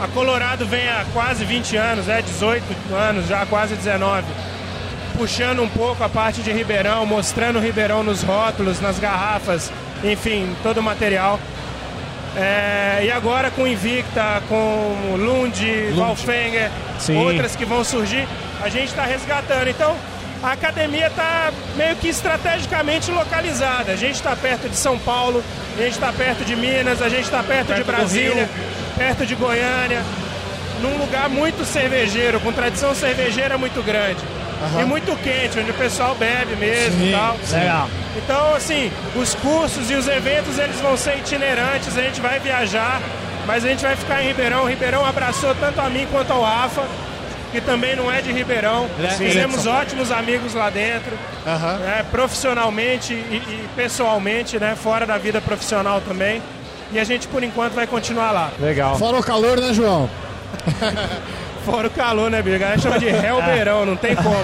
[0.00, 4.24] A Colorado vem há quase 20 anos, é 18 anos, já quase 19,
[5.16, 9.72] puxando um pouco a parte de Ribeirão, mostrando Ribeirão nos rótulos, nas garrafas,
[10.04, 11.40] enfim, todo o material.
[12.36, 15.60] É, e agora com Invicta, com Lund,
[15.96, 16.70] Valfenger,
[17.00, 17.16] Sim.
[17.16, 18.28] outras que vão surgir,
[18.62, 19.66] a gente está resgatando.
[19.66, 19.96] Então,
[20.42, 23.92] a academia está meio que estrategicamente localizada.
[23.92, 25.42] A gente está perto de São Paulo,
[25.76, 28.48] a gente está perto de Minas, a gente está perto, Perto de Brasília,
[28.96, 30.02] perto de Goiânia,
[30.80, 34.20] num lugar muito cervejeiro, com tradição cervejeira muito grande.
[34.62, 34.82] Aham.
[34.82, 37.36] E muito quente, onde o pessoal bebe mesmo Sim, e tal.
[37.52, 37.90] Legal.
[38.16, 43.00] Então, assim, os cursos e os eventos eles vão ser itinerantes, a gente vai viajar,
[43.46, 44.64] mas a gente vai ficar em Ribeirão.
[44.64, 46.82] O Ribeirão abraçou tanto a mim quanto ao AFA,
[47.52, 48.88] que também não é de Ribeirão.
[49.02, 51.12] É- Fizemos é ótimos amigos lá dentro,
[51.44, 56.42] né, profissionalmente e, e pessoalmente, né, fora da vida profissional também.
[56.92, 58.50] E a gente, por enquanto, vai continuar lá.
[58.58, 58.96] Legal.
[58.98, 60.08] Fora o calor, né, João?
[61.64, 62.68] Fora o calor, né, Biga?
[62.72, 64.34] A chama de Helbeirão, não tem como.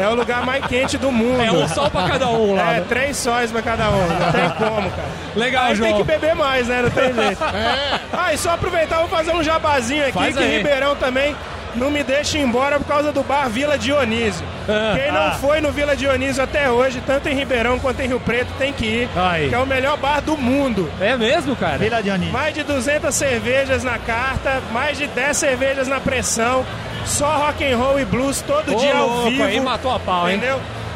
[0.00, 1.42] É o lugar mais quente do mundo.
[1.42, 2.84] É um sol pra cada um lá, É, né?
[2.88, 4.06] três sóis pra cada um.
[4.06, 5.08] Não tem como, cara.
[5.34, 5.88] Legal, Aí João.
[5.88, 6.82] tem que beber mais, né?
[6.82, 7.42] Não tem jeito.
[8.12, 10.58] Ah, e só aproveitar, vou fazer um jabazinho aqui, Faz que aí.
[10.58, 11.34] Ribeirão também
[11.74, 14.44] não me deixa ir embora por causa do bar Vila Dionísio.
[14.68, 14.94] Ah.
[14.96, 15.38] Quem não Ah.
[15.40, 18.84] foi no Vila Dionísio até hoje, tanto em Ribeirão quanto em Rio Preto, tem que
[18.84, 19.08] ir.
[19.16, 19.48] Aí.
[19.48, 20.90] Que é o melhor bar do mundo.
[21.00, 21.78] É mesmo, cara?
[21.78, 22.32] Vila Dionísio.
[22.32, 26.64] Mais de 200 cervejas na carta, mais de 10 cervejas na pressão,
[27.04, 29.44] só rock and roll e blues todo Ô, dia ao louco, vivo.
[29.44, 30.40] aí matou a pau, hein?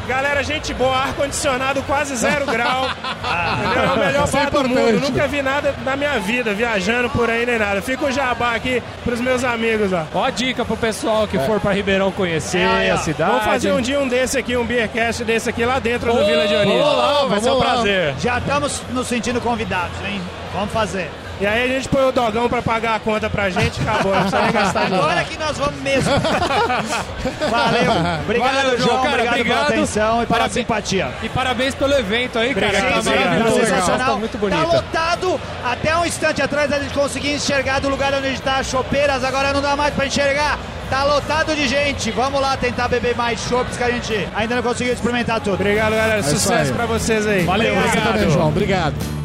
[0.07, 2.85] Galera, gente boa, ar-condicionado quase zero grau.
[3.63, 3.83] entendeu?
[3.83, 4.99] É o melhor é bar do mundo.
[4.99, 7.81] Nunca vi nada na minha vida, viajando por aí nem nada.
[7.81, 10.05] Fica o jabá aqui pros meus amigos, ó.
[10.13, 13.31] Ó dica pro pessoal que for pra Ribeirão conhecer É, a cidade.
[13.31, 16.25] Vamos fazer um dia um desse aqui, um beercast desse aqui lá dentro do Ô,
[16.25, 16.79] Vila Dionísio.
[16.83, 18.15] vamos lá, vai ser um prazer.
[18.19, 20.21] Já estamos nos sentindo convidados, hein?
[20.53, 21.09] Vamos fazer.
[21.43, 24.13] E aí a gente põe o dogão pra pagar a conta pra gente, acabou.
[24.13, 25.03] Não precisa nem gastar dinheiro.
[25.03, 26.09] Agora que nós vamos mesmo.
[27.51, 28.21] Valeu.
[28.23, 29.03] Obrigado, Valeu, João.
[29.03, 29.57] cara, obrigado, obrigado.
[29.65, 31.11] pela atenção e pela simpatia.
[31.21, 32.67] E parabéns pelo evento aí, cara.
[32.67, 33.25] Obrigado, Tá obrigado.
[33.29, 33.59] maravilhoso.
[33.65, 34.11] Sensacional.
[34.13, 34.61] Tá muito Tá bonita.
[34.67, 35.41] lotado.
[35.65, 38.67] Até um instante atrás a gente conseguia enxergar do lugar onde a gente tá as
[38.67, 39.21] chopeiras.
[39.25, 40.57] Agora não dá mais pra enxergar.
[40.89, 42.09] Tá lotado de gente.
[42.11, 45.55] Vamos lá tentar beber mais chopps que a gente ainda não conseguiu experimentar tudo.
[45.55, 46.19] Obrigado, galera.
[46.21, 47.43] isso Sucesso pra vocês aí.
[47.43, 48.13] Valeu, Você obrigado.
[48.13, 48.47] também, João.
[48.47, 49.22] Obrigado.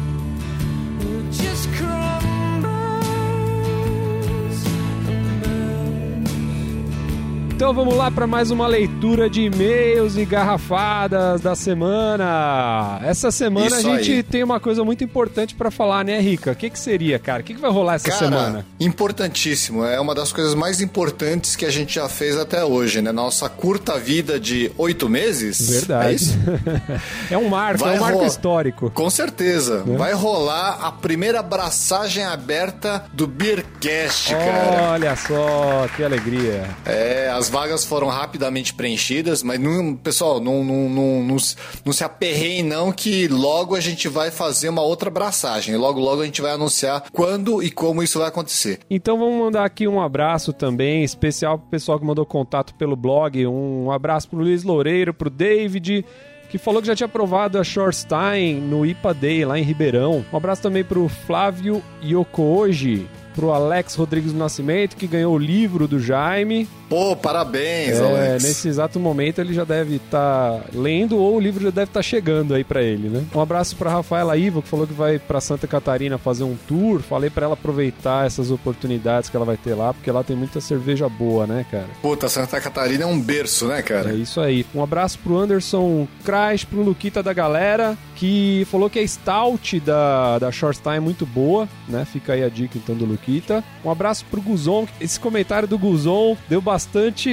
[7.59, 13.01] Então vamos lá para mais uma leitura de e-mails e garrafadas da semana.
[13.03, 14.23] Essa semana Isso a gente aí.
[14.23, 16.53] tem uma coisa muito importante para falar, né, Rica?
[16.53, 17.41] O que, que seria, cara?
[17.41, 18.65] O que, que vai rolar essa Cara, semana?
[18.79, 19.83] importantíssimo.
[19.83, 23.11] É uma das coisas mais importantes que a gente já fez até hoje, né?
[23.11, 25.69] Nossa curta vida de oito meses.
[25.69, 26.07] Verdade.
[26.07, 26.37] É isso?
[27.29, 28.89] É um marco, Vai é um marco histórico.
[28.91, 29.83] Com certeza.
[29.85, 34.91] Vai rolar a primeira abraçagem aberta do Beercast, cara.
[34.93, 36.63] Olha só, que alegria.
[36.85, 41.37] É, as vagas foram rapidamente preenchidas, mas não, pessoal, não, não, não, não,
[41.85, 45.75] não se aperreiem não que logo a gente vai fazer uma outra abraçagem.
[45.75, 48.79] Logo, logo a gente vai anunciar quando e como isso vai acontecer.
[48.89, 53.45] Então vamos mandar aqui um abraço também, especial pro pessoal que mandou contato pelo blog.
[53.47, 56.05] Um abraço pro Luiz Loureiro, pro David,
[56.49, 60.25] que falou que já tinha aprovado a Shorstein no IPA Day lá em Ribeirão.
[60.31, 65.87] Um abraço também pro Flávio Yokoji, pro Alex Rodrigues do Nascimento, que ganhou o livro
[65.87, 66.67] do Jaime.
[66.89, 68.43] Pô, parabéns, É, Alex.
[68.43, 72.53] nesse exato momento ele já deve estar lendo ou o livro já deve estar chegando
[72.55, 73.23] aí pra ele, né?
[73.33, 76.99] Um abraço pra Rafaela Ivo, que falou que vai pra Santa Catarina fazer um tour.
[77.01, 80.59] Falei pra ela aproveitar essas oportunidades que ela vai ter lá, porque lá tem muita
[80.59, 81.85] cerveja boa, né, cara?
[82.01, 84.09] Puta, Santa Catarina é um berço, né, cara?
[84.11, 84.65] É isso aí.
[84.73, 90.39] Um abraço pro Anderson Crash, pro Luquita da galera, que falou que a stout da,
[90.39, 92.03] da Shortstime é muito boa, né?
[92.11, 93.63] Fica aí a dica então do Luquita.
[93.85, 94.87] Um abraço pro Guzon.
[94.99, 96.78] Esse comentário do Guzon deu bastante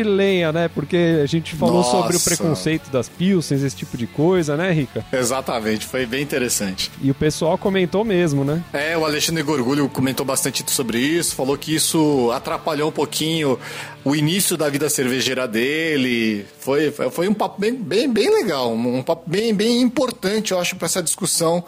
[0.05, 0.69] lenha, né?
[0.69, 1.91] Porque a gente falou Nossa.
[1.91, 5.05] sobre o preconceito das pilsens, esse tipo de coisa, né, Rica?
[5.13, 6.91] Exatamente, foi bem interessante.
[7.01, 8.63] E o pessoal comentou mesmo, né?
[8.73, 13.59] É, o Alexandre Gorgulho comentou bastante sobre isso, falou que isso atrapalhou um pouquinho
[14.05, 16.47] o início da vida cervejeira dele.
[16.61, 20.77] Foi, foi um papo bem, bem, bem legal, um papo bem, bem importante, eu acho,
[20.77, 21.65] para essa discussão.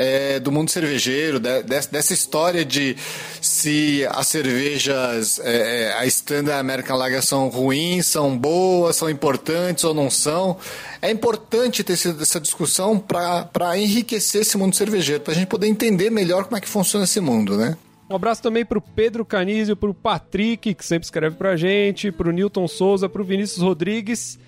[0.00, 2.96] É, do mundo cervejeiro, de- des- dessa história de
[3.40, 9.82] se as cervejas, é, é, a Standard American Lager são ruins, são boas, são importantes
[9.82, 10.56] ou não são.
[11.02, 16.10] É importante ter essa discussão para enriquecer esse mundo cervejeiro, para a gente poder entender
[16.10, 17.76] melhor como é que funciona esse mundo, né?
[18.08, 22.66] Um abraço também pro Pedro Canísio, pro Patrick, que sempre escreve pra gente, pro Newton
[22.68, 24.38] Souza, pro Vinícius Rodrigues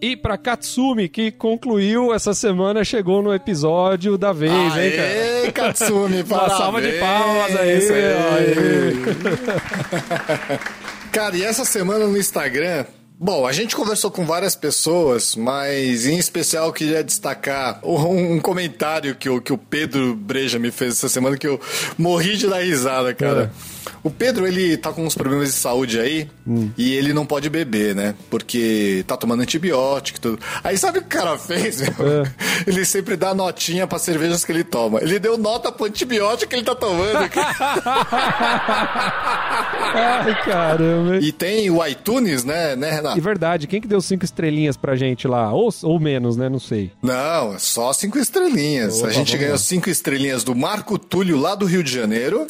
[0.00, 5.08] e pra Katsumi, que concluiu essa semana, chegou no episódio da vez, hein, cara?
[5.08, 7.78] Aê, Katsumi, Uma salva de palmas aí.
[7.78, 8.02] Isso aí.
[8.04, 8.92] Aê.
[11.10, 12.84] Cara, e essa semana no Instagram
[13.20, 18.40] Bom, a gente conversou com várias pessoas, mas em especial eu queria destacar um, um
[18.40, 21.60] comentário que o, que o Pedro Breja me fez essa semana que eu
[21.98, 23.50] morri de dar risada, cara.
[24.04, 26.30] O Pedro, ele tá com uns problemas de saúde aí
[26.76, 28.14] e ele não pode beber, né?
[28.30, 30.38] Porque tá tomando antibiótico e tudo.
[30.62, 31.92] Aí sabe o que o cara fez, meu?
[32.66, 35.00] Ele sempre dá notinha pra cervejas que ele toma.
[35.00, 37.18] Ele deu nota pro antibiótico que ele tá tomando,
[39.94, 41.18] Ai, caramba.
[41.18, 43.18] E tem o iTunes, né, né, Renato?
[43.18, 45.52] E verdade, quem que deu cinco estrelinhas pra gente lá?
[45.52, 46.48] Ou, ou menos, né?
[46.48, 46.92] Não sei.
[47.02, 48.98] Não, é só cinco estrelinhas.
[48.98, 49.58] Opa, a gente ganhou lá.
[49.58, 52.46] cinco estrelinhas do Marco Túlio, lá do Rio de Janeiro.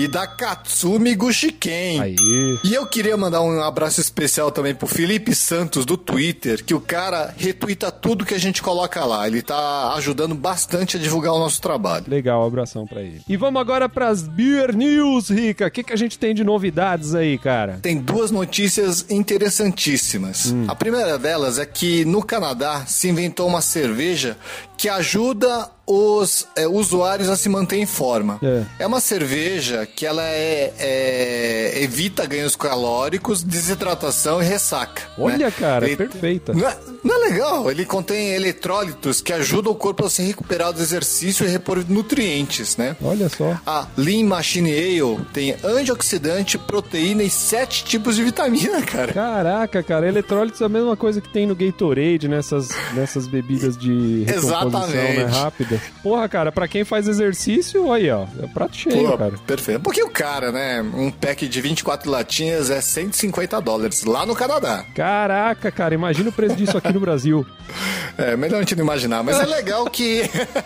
[0.00, 2.00] E da Katsumi Gushiken.
[2.00, 2.16] Aí.
[2.64, 6.80] E eu queria mandar um abraço especial também pro Felipe Santos do Twitter, que o
[6.80, 9.26] cara retuita tudo que a gente coloca lá.
[9.26, 12.06] Ele tá ajudando bastante a divulgar o nosso trabalho.
[12.08, 13.20] Legal, abração pra ele.
[13.28, 15.66] E vamos agora pras Beer News, Rica.
[15.66, 17.78] O que, que a gente tem de novidades aí, cara?
[17.82, 20.54] Tem duas notícias interessantíssimas.
[20.66, 24.38] A primeira delas é que no Canadá se inventou uma cerveja
[24.78, 28.38] que ajuda os é, usuários a se manter em forma.
[28.42, 28.62] É.
[28.80, 35.02] É uma cerveja que ela é, é- evita ganhos calóricos, desidratação e ressaca.
[35.18, 35.50] Olha, né?
[35.58, 36.52] cara, Ele- perfeita.
[36.52, 37.70] Não é, não é legal?
[37.70, 42.76] Ele contém eletrólitos que ajudam o corpo a se recuperar do exercício e repor nutrientes,
[42.76, 42.96] né?
[43.02, 43.58] Olha só.
[43.66, 49.12] A Lean Machine Ale tem antioxidante, proteína e sete tipos de vitamina, cara.
[49.12, 54.24] Caraca, cara, eletrólitos é a mesma coisa que tem no Gatorade, nessas, nessas bebidas de
[54.24, 55.36] recomposição, né, Exatamente.
[55.36, 55.79] rápida.
[56.02, 59.34] Porra, cara, pra quem faz exercício, aí, ó, é prato cheio, Pô, cara.
[59.46, 59.80] Perfeito.
[59.80, 60.82] Porque o cara, né?
[60.82, 64.84] Um pack de 24 latinhas é 150 dólares lá no Canadá.
[64.94, 67.46] Caraca, cara, imagina o preço disso aqui no Brasil.
[68.18, 70.22] É, melhor a gente não imaginar, mas é legal que.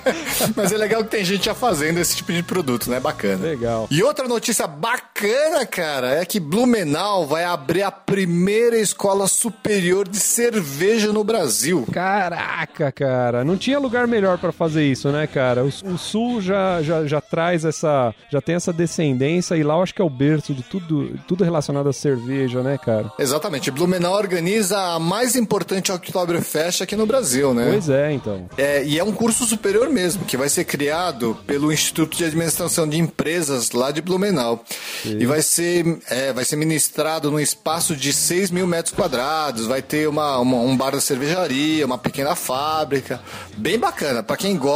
[0.57, 2.99] mas é legal que tem gente já fazendo esse tipo de produto, né?
[2.99, 3.47] Bacana.
[3.47, 3.87] Legal.
[3.91, 10.19] E outra notícia bacana, cara, é que Blumenau vai abrir a primeira escola superior de
[10.19, 11.87] cerveja no Brasil.
[11.93, 15.65] Caraca, cara, não tinha lugar melhor pra fazer isso, né, cara?
[15.65, 19.83] O, o Sul já, já, já traz essa, já tem essa descendência e lá eu
[19.83, 23.11] acho que é o berço de tudo, tudo relacionado à cerveja, né, cara?
[23.19, 23.71] Exatamente.
[23.71, 27.69] Blumenau organiza a mais importante Oktoberfest aqui no Brasil, né?
[27.71, 28.49] Pois é, então.
[28.57, 32.89] É, e é um curso superior mesmo, que vai ser criado pelo Instituto de Administração
[32.89, 34.63] de Empresas lá de Blumenau.
[35.05, 39.83] E vai ser, é, vai ser ministrado num espaço de 6 mil metros quadrados, vai
[39.83, 43.21] ter uma, uma- um bar da cervejaria, uma pequena fábrica.
[43.57, 44.23] Bem bacana.
[44.23, 44.75] Pra quem gosta,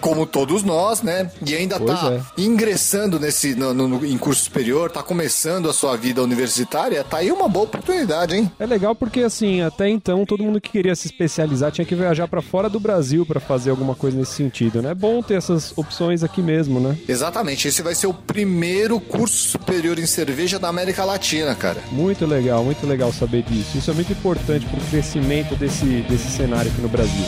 [0.00, 1.30] como todos nós, né?
[1.46, 2.20] E ainda Pois tá é.
[2.40, 7.30] ingressando nesse, no, no- em curso superior, tá começando a sua vida universitária, tá aí
[7.32, 8.50] uma boa oportunidade, hein?
[8.58, 12.28] É legal porque, assim, até então, todo mundo que queria se especializar tinha que viajar
[12.28, 14.90] pra fora do Brasil pra fazer alguma coisa nesse sentido, né?
[14.90, 16.96] É bom ter essas opções aqui mesmo, né?
[17.08, 21.80] Exatamente, esse vai ser o primeiro curso superior em cerveja da América Latina, cara.
[21.92, 23.78] Muito legal, muito legal saber disso.
[23.78, 27.24] Isso é muito importante pro crescimento desse, desse cenário aqui no Brasil.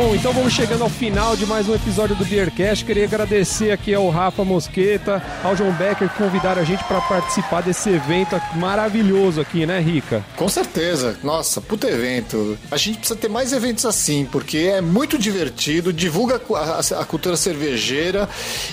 [0.00, 2.86] Bom, então vamos chegando ao final de mais um episódio do Beercast.
[2.86, 7.60] Queria agradecer aqui ao Rafa Mosqueta, ao João Becker que convidaram a gente para participar
[7.60, 10.24] desse evento maravilhoso aqui, né, Rica?
[10.38, 11.18] Com certeza.
[11.22, 12.56] Nossa, puta evento.
[12.70, 16.78] A gente precisa ter mais eventos assim, porque é muito divertido, divulga a cu- a,
[16.80, 18.26] a cultura cervejeira